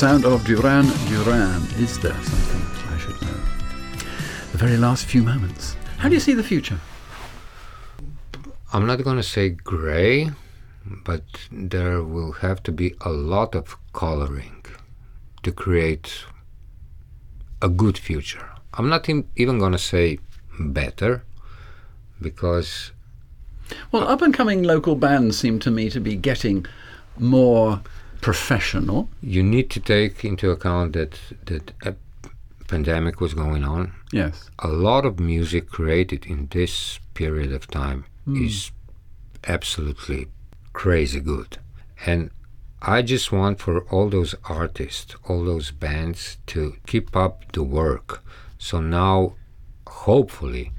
sound 0.00 0.24
of 0.24 0.42
Duran 0.46 0.86
Duran. 1.10 1.60
Is 1.76 1.98
there 1.98 2.14
something 2.22 2.62
I 2.90 2.96
should 2.96 3.20
know? 3.20 3.38
The 4.52 4.56
very 4.56 4.78
last 4.78 5.04
few 5.04 5.22
moments. 5.22 5.76
How 5.98 6.08
do 6.08 6.14
you 6.14 6.20
see 6.20 6.32
the 6.32 6.42
future? 6.42 6.80
I'm 8.72 8.86
not 8.86 9.04
going 9.04 9.18
to 9.18 9.22
say 9.22 9.50
gray, 9.50 10.30
but 11.04 11.24
there 11.52 12.02
will 12.02 12.32
have 12.32 12.62
to 12.62 12.72
be 12.72 12.94
a 13.02 13.10
lot 13.10 13.54
of 13.54 13.76
coloring 13.92 14.64
to 15.42 15.52
create 15.52 16.24
a 17.60 17.68
good 17.68 17.98
future. 17.98 18.48
I'm 18.72 18.88
not 18.88 19.06
even 19.06 19.58
going 19.58 19.72
to 19.72 19.84
say 19.92 20.18
better 20.58 21.24
because 22.22 22.92
Well, 23.92 24.08
up 24.08 24.22
and 24.22 24.32
coming 24.32 24.62
local 24.62 24.94
bands 24.94 25.36
seem 25.36 25.58
to 25.58 25.70
me 25.70 25.90
to 25.90 26.00
be 26.00 26.16
getting 26.16 26.64
more 27.18 27.82
professional. 28.20 29.08
you 29.22 29.42
need 29.42 29.70
to 29.70 29.80
take 29.80 30.24
into 30.24 30.50
account 30.50 30.92
that 30.92 31.18
that 31.46 31.72
a 31.84 31.94
pandemic 32.68 33.20
was 33.20 33.34
going 33.34 33.64
on. 33.64 33.92
Yes. 34.12 34.48
A 34.60 34.68
lot 34.68 35.04
of 35.04 35.18
music 35.18 35.68
created 35.68 36.26
in 36.26 36.48
this 36.50 37.00
period 37.14 37.52
of 37.52 37.66
time 37.66 38.04
hmm. 38.24 38.44
is 38.44 38.70
absolutely 39.46 40.28
crazy 40.72 41.20
good. 41.20 41.58
And 42.06 42.30
I 42.82 43.02
just 43.02 43.30
want 43.30 43.60
for 43.60 43.82
all 43.90 44.08
those 44.08 44.34
artists, 44.44 45.14
all 45.28 45.44
those 45.44 45.70
bands 45.70 46.38
to 46.46 46.76
keep 46.86 47.14
up 47.14 47.52
the 47.52 47.62
work. 47.62 48.22
So 48.58 48.80
now, 48.80 49.34
hopefully, 49.86 50.72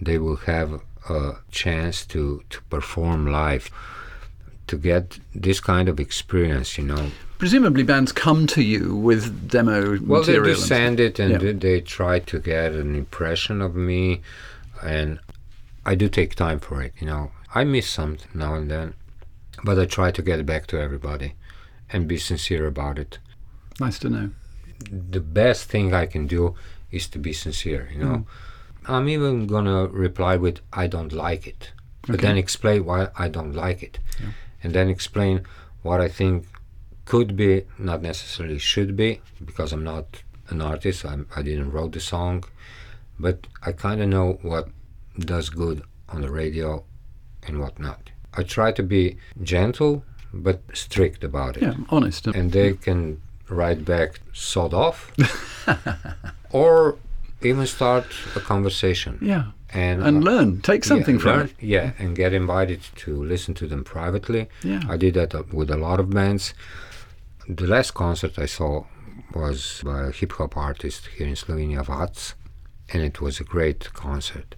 they 0.00 0.18
will 0.18 0.36
have 0.36 0.80
a 1.08 1.36
chance 1.50 2.04
to, 2.06 2.42
to 2.50 2.60
perform 2.62 3.30
live, 3.30 3.70
to 4.66 4.76
get 4.76 5.18
this 5.34 5.60
kind 5.60 5.88
of 5.88 6.00
experience, 6.00 6.76
you 6.78 6.84
know. 6.84 7.10
Presumably, 7.38 7.82
bands 7.82 8.12
come 8.12 8.46
to 8.48 8.62
you 8.62 8.96
with 8.96 9.48
demo 9.50 9.98
Well, 10.02 10.22
they 10.22 10.32
material. 10.38 10.44
do 10.44 10.50
and 10.50 10.58
stuff. 10.58 10.68
send 10.68 11.00
it 11.00 11.18
and 11.18 11.30
Yeah. 11.32 11.38
they, 11.38 11.52
they 11.52 11.80
try 11.80 12.18
to 12.20 12.38
get 12.38 12.72
an 12.72 12.94
impression 12.96 13.60
of 13.62 13.74
me, 13.76 14.22
and 14.82 15.18
I 15.84 15.94
do 15.94 16.08
take 16.08 16.34
time 16.34 16.58
for 16.60 16.82
it. 16.82 16.92
You 17.00 17.06
know, 17.06 17.30
I 17.54 17.64
miss 17.64 17.88
something 17.88 18.28
now 18.34 18.54
and 18.54 18.70
then, 18.70 18.94
but 19.64 19.78
I 19.78 19.84
try 19.86 20.10
to 20.10 20.22
get 20.22 20.44
back 20.46 20.66
to 20.68 20.80
everybody 20.80 21.34
and 21.90 22.08
be 22.08 22.16
sincere 22.18 22.66
about 22.66 22.98
it. 22.98 23.18
Nice 23.78 23.98
to 24.00 24.08
know. 24.08 24.30
The 24.90 25.20
best 25.20 25.68
thing 25.70 25.94
I 25.94 26.06
can 26.06 26.26
do 26.26 26.54
is 26.90 27.06
to 27.08 27.18
be 27.18 27.32
sincere. 27.32 27.88
You 27.92 27.98
know, 27.98 28.14
hmm. 28.16 28.92
I'm 28.92 29.08
even 29.08 29.46
gonna 29.46 29.86
reply 29.88 30.36
with 30.36 30.60
"I 30.72 30.86
don't 30.86 31.12
like 31.12 31.46
it," 31.46 31.70
but 32.02 32.16
Okay. 32.16 32.26
then 32.26 32.36
explain 32.38 32.84
why 32.84 33.08
I 33.16 33.28
don't 33.28 33.52
like 33.52 33.82
it, 33.82 33.98
and 34.62 34.72
then 34.72 34.88
explain 34.88 35.42
what 35.82 36.00
I 36.00 36.08
think 36.08 36.46
could 37.04 37.36
be, 37.36 37.64
not 37.78 38.02
necessarily 38.02 38.58
should 38.58 38.96
be, 38.96 39.20
because 39.44 39.72
I'm 39.72 39.84
not 39.84 40.22
an 40.48 40.60
artist. 40.60 41.04
I'm, 41.04 41.26
I 41.34 41.42
didn't 41.42 41.70
wrote 41.70 41.92
the 41.92 42.00
song, 42.00 42.44
but 43.18 43.46
I 43.64 43.72
kind 43.72 44.02
of 44.02 44.08
know 44.08 44.38
what 44.42 44.68
does 45.18 45.48
good 45.48 45.82
on 46.08 46.20
the 46.20 46.30
radio 46.30 46.84
and 47.46 47.60
what 47.60 47.78
not. 47.78 48.10
I 48.34 48.42
try 48.42 48.72
to 48.72 48.82
be 48.82 49.16
gentle 49.42 50.04
but 50.32 50.60
strict 50.74 51.24
about 51.24 51.56
it, 51.56 51.62
Yeah, 51.62 51.74
honest. 51.88 52.28
Uh, 52.28 52.32
and 52.34 52.52
they 52.52 52.74
can 52.74 53.20
write 53.48 53.84
back 53.84 54.20
"sod 54.32 54.74
off," 54.74 55.12
or 56.50 56.96
even 57.42 57.66
start 57.66 58.06
a 58.34 58.40
conversation 58.40 59.18
yeah. 59.20 59.44
And 59.76 60.02
And 60.02 60.16
uh, 60.18 60.30
learn. 60.30 60.60
Take 60.62 60.84
something 60.84 61.16
yeah, 61.16 61.20
from 61.20 61.32
learn- 61.38 61.46
it. 61.58 61.62
Yeah, 61.74 61.92
and 61.98 62.16
get 62.16 62.32
invited 62.32 62.80
to 63.02 63.10
listen 63.32 63.54
to 63.54 63.66
them 63.66 63.84
privately. 63.84 64.48
Yeah. 64.62 64.80
I 64.88 64.96
did 64.96 65.14
that 65.14 65.34
uh, 65.34 65.42
with 65.52 65.70
a 65.70 65.76
lot 65.76 66.00
of 66.00 66.10
bands. 66.10 66.54
The 67.48 67.66
last 67.66 67.92
concert 67.94 68.38
I 68.38 68.46
saw 68.46 68.84
was 69.34 69.82
by 69.84 69.98
a 70.08 70.10
hip 70.10 70.32
hop 70.32 70.56
artist 70.56 71.08
here 71.16 71.26
in 71.28 71.34
Slovenia, 71.34 71.84
Vac, 71.84 72.34
and 72.92 73.02
it 73.02 73.20
was 73.20 73.38
a 73.40 73.44
great 73.44 73.92
concert. 73.92 74.54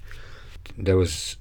There 0.76 0.96
was 0.96 1.36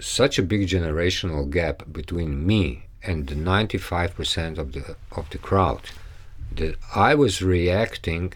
such 0.00 0.38
a 0.38 0.42
big 0.42 0.62
generational 0.68 1.48
gap 1.50 1.84
between 1.92 2.46
me 2.46 2.86
and 3.02 3.26
the 3.28 3.34
95% 3.34 4.58
of 4.58 4.72
the 4.72 4.96
of 5.12 5.28
the 5.30 5.38
crowd 5.38 5.82
that 6.56 6.74
I 6.94 7.14
was 7.14 7.40
reacting 7.42 8.32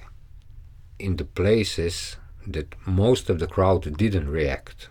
in 0.99 1.17
the 1.17 1.25
places 1.25 2.17
that 2.47 2.75
most 2.87 3.31
of 3.31 3.39
the 3.39 3.47
crowd 3.47 3.97
didn't 3.97 4.29
react 4.29 4.89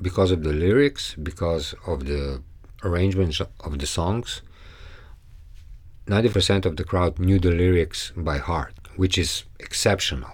because 0.00 0.30
of 0.30 0.42
the 0.42 0.52
lyrics, 0.52 1.14
because 1.14 1.74
of 1.86 2.06
the 2.06 2.42
arrangements 2.84 3.40
of 3.40 3.78
the 3.78 3.86
songs. 3.86 4.42
90% 6.06 6.64
of 6.64 6.76
the 6.76 6.84
crowd 6.84 7.18
knew 7.18 7.38
the 7.38 7.50
lyrics 7.50 8.12
by 8.16 8.38
heart, 8.38 8.74
which 8.96 9.18
is 9.18 9.44
exceptional. 9.58 10.30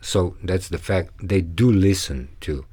So 0.00 0.36
that's 0.42 0.68
the 0.68 0.78
fact 0.78 1.12
they 1.22 1.40
do 1.40 1.70
listen 1.70 2.28
to 2.40 2.66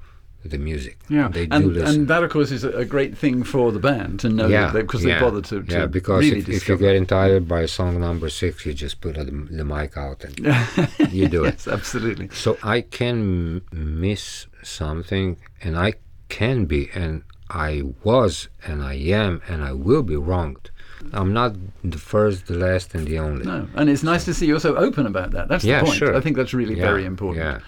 the 0.44 0.58
music. 0.58 0.98
Yeah, 1.10 1.28
they 1.28 1.46
do 1.46 1.56
and, 1.56 1.74
listen. 1.74 1.96
and 2.02 2.08
that, 2.08 2.24
of 2.24 2.32
course, 2.32 2.52
is 2.52 2.64
a 2.64 2.86
great 2.86 3.18
thing 3.18 3.44
for 3.44 3.72
the 3.72 3.80
band 3.80 4.22
to 4.22 4.30
know 4.30 4.48
yeah, 4.48 4.72
because 4.72 5.04
yeah, 5.04 5.16
they 5.16 5.26
bother 5.26 5.42
to, 5.42 5.64
to 5.64 5.74
yeah, 5.74 5.86
because 5.86 6.20
really 6.24 6.40
if, 6.40 6.50
if 6.50 6.56
discover. 6.56 6.80
getting 6.80 7.06
tired 7.06 7.48
by 7.48 7.66
song 7.66 8.00
number 8.00 8.30
six, 8.30 8.66
you 8.66 8.74
just 8.74 9.02
put 9.02 9.16
the, 9.16 9.26
the 9.26 9.66
mic 9.66 9.98
out 9.98 10.24
and 10.24 11.12
you 11.12 11.28
do 11.28 11.44
it. 11.46 11.68
absolutely. 11.68 12.30
So 12.30 12.58
I 12.64 12.82
can 12.82 13.62
miss 13.72 14.48
something, 14.64 15.38
and 15.62 15.78
I 15.78 15.96
can 16.30 16.66
be, 16.66 16.90
and 16.94 17.24
I 17.50 17.84
was, 18.04 18.48
and 18.66 18.82
I 18.82 18.94
am, 18.94 19.42
and 19.48 19.64
I 19.64 19.74
will 19.74 20.04
be 20.04 20.16
wronged. 20.16 20.69
I'm 21.14 21.34
not 21.34 21.56
the 21.84 21.98
first, 21.98 22.48
the 22.48 22.56
last, 22.56 22.94
and 22.96 23.08
the 23.08 23.20
only. 23.20 23.46
No, 23.46 23.68
and 23.76 23.90
it's 23.90 24.04
nice 24.04 24.26
to 24.26 24.34
see 24.34 24.46
you're 24.46 24.60
so 24.60 24.76
open 24.76 25.06
about 25.06 25.32
that. 25.32 25.48
That's 25.48 25.64
Yeah, 25.64 25.80
the 25.80 25.86
point. 25.86 25.98
sure. 25.98 26.16
I 26.16 26.22
think 26.22 26.36
that's 26.38 26.54
really 26.54 26.76
Yeah, 26.76 26.86
very 26.86 27.06
important. 27.06 27.46
yeah. 27.46 27.60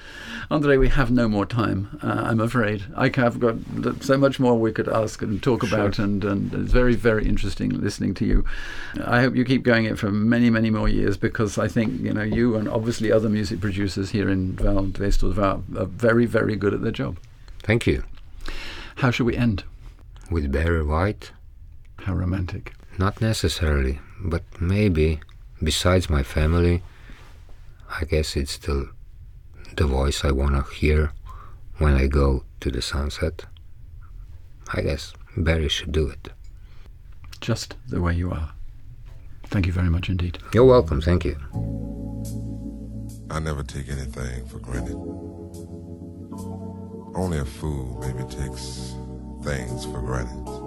Andre, 0.50 0.76
we 0.76 0.90
have 0.90 1.10
no 1.12 1.30
more 1.30 1.46
time. 1.46 1.88
Uh, 2.04 2.24
I'm 2.26 2.42
afraid 2.42 2.84
I 2.98 3.10
have 3.16 3.40
got 3.40 3.56
so 4.02 4.18
much 4.18 4.38
more 4.38 4.60
we 4.60 4.74
could 4.74 4.90
ask 4.90 5.22
and 5.22 5.42
talk 5.42 5.64
about, 5.64 5.98
and, 5.98 6.26
and 6.26 6.54
it's 6.54 6.74
very, 6.74 6.94
very 6.94 7.26
interesting 7.26 7.70
listening 7.70 8.14
to 8.16 8.26
you. 8.26 8.44
I 9.06 9.22
hope 9.22 9.34
you 9.36 9.46
keep 9.46 9.64
going 9.64 9.86
it 9.86 9.98
for 9.98 10.12
many, 10.12 10.50
many 10.50 10.70
more 10.70 10.90
years 10.90 11.16
because 11.16 11.58
I 11.58 11.70
think 11.70 12.02
you 12.02 12.14
know 12.14 12.24
you 12.24 12.58
and 12.58 12.68
obviously 12.68 13.12
other 13.14 13.30
music 13.30 13.62
producers 13.62 14.10
here 14.10 14.30
in 14.30 14.52
Val 14.54 14.84
dvesto 14.88 15.34
dva 15.34 15.62
are 15.80 15.86
very, 15.86 16.26
very 16.26 16.56
good 16.58 16.74
at 16.74 16.82
their 16.82 16.92
job. 16.92 17.18
Thank 17.64 17.88
you. 17.88 18.04
How 18.96 19.10
should 19.10 19.26
we 19.28 19.38
end? 19.38 19.64
With 20.30 20.52
Barry 20.52 20.84
White, 20.84 21.32
How 22.00 22.14
romantic. 22.14 22.74
Not 22.98 23.22
necessarily, 23.22 24.00
but 24.24 24.44
maybe, 24.60 25.20
besides 25.62 26.10
my 26.10 26.24
family, 26.24 26.84
I 28.00 28.06
guess 28.06 28.36
it's 28.36 28.52
still 28.54 28.90
the 29.76 29.86
voice 29.86 30.24
I 30.24 30.32
want 30.32 30.56
to 30.56 30.74
hear 30.74 31.14
when 31.78 31.94
I 31.94 32.08
go 32.08 32.44
to 32.60 32.72
the 32.72 32.82
sunset. 32.82 33.46
I 34.74 34.82
guess 34.82 35.14
Barry 35.36 35.68
should 35.68 35.92
do 35.92 36.08
it. 36.08 36.30
Just 37.40 37.76
the 37.88 38.02
way 38.02 38.14
you 38.14 38.32
are. 38.32 38.54
Thank 39.46 39.66
you 39.66 39.74
very 39.74 39.90
much 39.90 40.10
indeed. 40.10 40.38
You're 40.54 40.66
welcome. 40.66 41.02
Thank 41.02 41.26
you. 41.26 41.36
I 43.30 43.40
never 43.40 43.64
take 43.64 43.90
anything 43.90 44.46
for 44.48 44.60
granted. 44.60 44.96
Only 47.16 47.40
a 47.40 47.46
fool 47.46 47.98
maybe 48.00 48.24
takes 48.30 48.96
things 49.44 49.86
for 49.86 50.02
granted. 50.02 50.61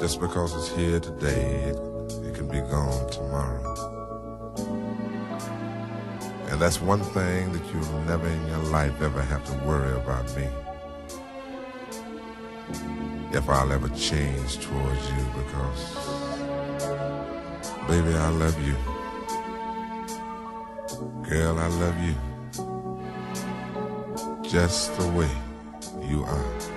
Just 0.00 0.20
because 0.20 0.54
it's 0.54 0.68
here 0.76 1.00
today, 1.00 1.70
it, 1.70 1.76
it 2.26 2.34
can 2.34 2.48
be 2.48 2.60
gone 2.60 3.10
tomorrow. 3.10 3.62
And 6.48 6.60
that's 6.60 6.80
one 6.80 7.00
thing 7.00 7.52
that 7.52 7.62
you'll 7.72 8.00
never 8.02 8.26
in 8.26 8.46
your 8.48 8.64
life 8.64 9.00
ever 9.00 9.22
have 9.22 9.44
to 9.46 9.66
worry 9.66 9.92
about 9.92 10.24
me. 10.36 10.48
If 13.32 13.48
I'll 13.48 13.72
ever 13.72 13.88
change 13.90 14.58
towards 14.58 15.10
you 15.10 15.24
because, 15.38 15.96
baby, 17.88 18.14
I 18.14 18.28
love 18.30 18.58
you. 18.66 18.76
Girl, 21.28 21.58
I 21.58 21.68
love 21.68 21.98
you 22.04 22.14
just 24.52 24.94
the 24.98 25.08
way 25.12 25.30
you 26.06 26.24
are. 26.24 26.71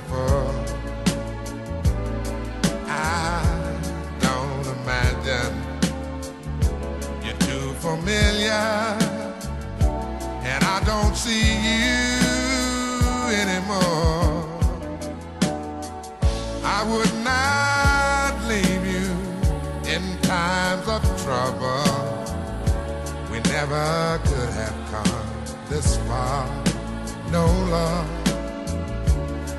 Before. 0.00 0.52
I 2.86 3.40
don't 4.20 4.66
imagine 4.78 5.54
you're 7.24 7.40
too 7.50 7.68
familiar, 7.86 8.66
and 10.50 10.60
I 10.64 10.78
don't 10.84 11.16
see 11.16 11.48
you 11.70 12.08
anymore. 13.42 14.44
I 16.76 16.80
would 16.90 17.14
not 17.32 18.32
leave 18.52 18.84
you 18.94 19.08
in 19.94 20.02
times 20.20 20.86
of 20.88 21.02
trouble. 21.24 21.88
We 23.30 23.38
never 23.56 24.20
could 24.28 24.52
have 24.60 24.78
come 24.92 25.26
this 25.70 25.96
far. 26.08 26.44
No 27.30 27.46
love. 27.70 28.15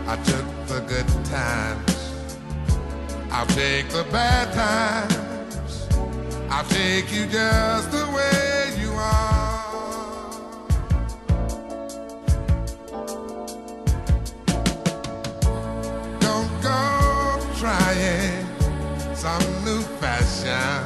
I 0.09 0.15
took 0.23 0.45
the 0.67 0.79
good 0.87 1.05
times. 1.25 2.13
I'll 3.29 3.45
take 3.47 3.89
the 3.89 4.05
bad 4.09 4.53
times. 4.53 5.85
I'll 6.49 6.63
take 6.63 7.11
you 7.11 7.25
just 7.25 7.91
the 7.91 8.05
way 8.15 8.73
you 8.79 8.93
are. 8.93 9.65
Don't 16.21 16.61
go 16.61 17.41
trying 17.57 18.45
some 19.13 19.43
new 19.65 19.81
fashion. 19.99 20.85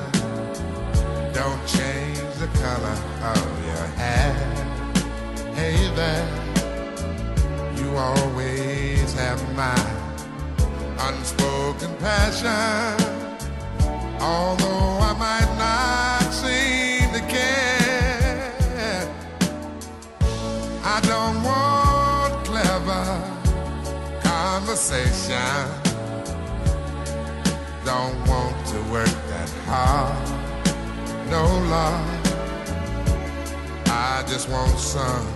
Don't 1.31 1.63
change 1.67 2.33
the 2.39 2.49
color 2.57 2.97
of 3.33 3.65
your 3.67 3.85
hair. 4.01 4.33
Hey 5.53 5.77
there, 5.93 6.27
you 7.77 7.95
always 7.95 8.80
have 9.15 9.41
my 9.55 9.75
unspoken 11.07 11.95
passion. 11.97 12.95
Although 14.19 14.99
I 15.09 15.13
might 15.17 15.51
not 15.57 16.31
seem 16.31 17.11
to 17.13 17.21
care, 17.27 18.53
I 20.83 20.99
don't 21.01 21.43
want 21.43 22.45
clever 22.45 23.05
conversation. 24.23 25.81
Don't 27.83 28.27
want 28.27 28.55
to 28.67 28.79
work 28.91 29.15
that 29.31 29.49
hard. 29.65 30.29
No 31.29 31.43
love. 31.69 32.21
I 33.87 34.23
just 34.27 34.49
want 34.49 34.77
some 34.77 35.27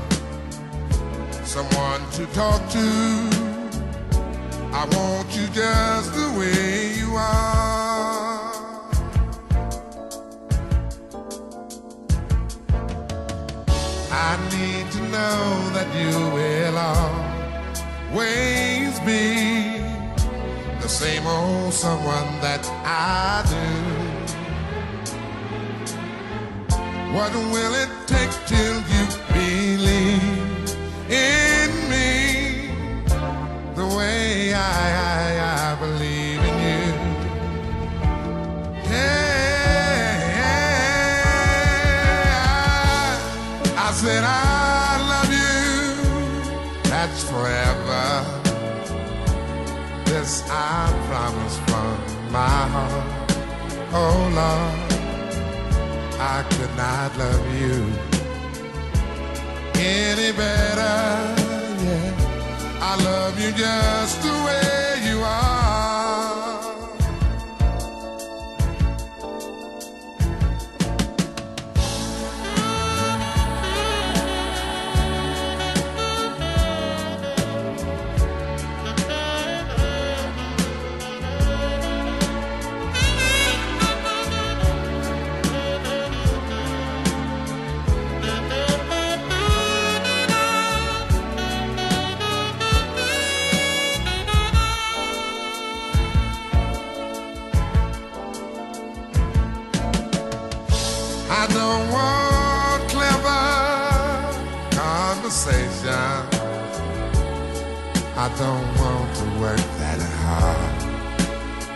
someone 1.43 2.01
to 2.11 2.25
talk 2.33 2.69
to. 2.69 3.44
I 4.77 4.83
want 4.93 5.33
you 5.33 5.47
just 5.47 6.13
the 6.13 6.29
way 6.37 6.93
you 6.99 7.15
are. 7.15 8.51
I 14.11 14.31
need 14.55 14.91
to 14.91 15.01
know 15.15 15.69
that 15.75 15.89
you 16.01 16.13
will 16.37 16.77
always 18.11 18.99
be 19.11 19.23
the 20.81 20.89
same 20.89 21.25
old 21.25 21.73
someone 21.73 22.29
that 22.41 22.63
I 22.83 23.45
do. 23.53 23.67
What 27.15 27.33
will 27.33 27.75
it 27.83 27.91
take 28.07 28.33
till 28.45 28.77
you 28.93 29.03
believe 29.33 30.75
in 31.09 31.71
me 31.89 32.24
the 33.75 33.85
way 33.85 34.53
I, 34.53 34.59
I, 34.59 35.71
I 35.71 35.75
believe 35.79 36.39
in 36.49 36.55
you? 36.67 36.83
Yeah, 38.89 39.05
I 43.77 43.91
said 43.91 44.23
I 44.23 44.97
love 45.13 45.31
you. 45.41 45.53
That's 46.89 47.23
forever. 47.29 48.05
This 50.05 50.43
I 50.49 50.53
promise 51.07 51.57
from 51.67 51.97
my 52.31 52.67
heart. 52.73 53.07
Oh 53.93 54.31
Lord. 54.33 54.85
I 56.17 56.43
could 56.49 56.75
not 56.77 57.17
love 57.17 57.45
you 57.61 57.91
any 59.75 60.31
better. 60.31 61.34
I 62.95 63.03
love 63.03 63.37
you 63.37 63.51
just 63.51 64.21
the 64.21 64.31
way 64.45 64.74
don't 108.37 108.67
want 108.77 109.15
to 109.15 109.25
work 109.39 109.63
that 109.79 110.01
hard. 110.23 110.75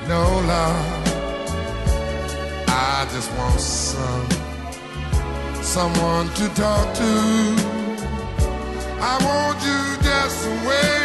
No 0.09 0.23
love. 0.45 1.07
I 2.67 3.07
just 3.13 3.31
want 3.37 3.59
some 3.59 4.27
someone 5.63 6.27
to 6.35 6.49
talk 6.55 6.93
to. 6.95 7.11
I 8.99 9.15
want 9.23 9.57
you 9.63 10.03
just 10.03 10.43
the 10.43 10.67
way. 10.67 10.98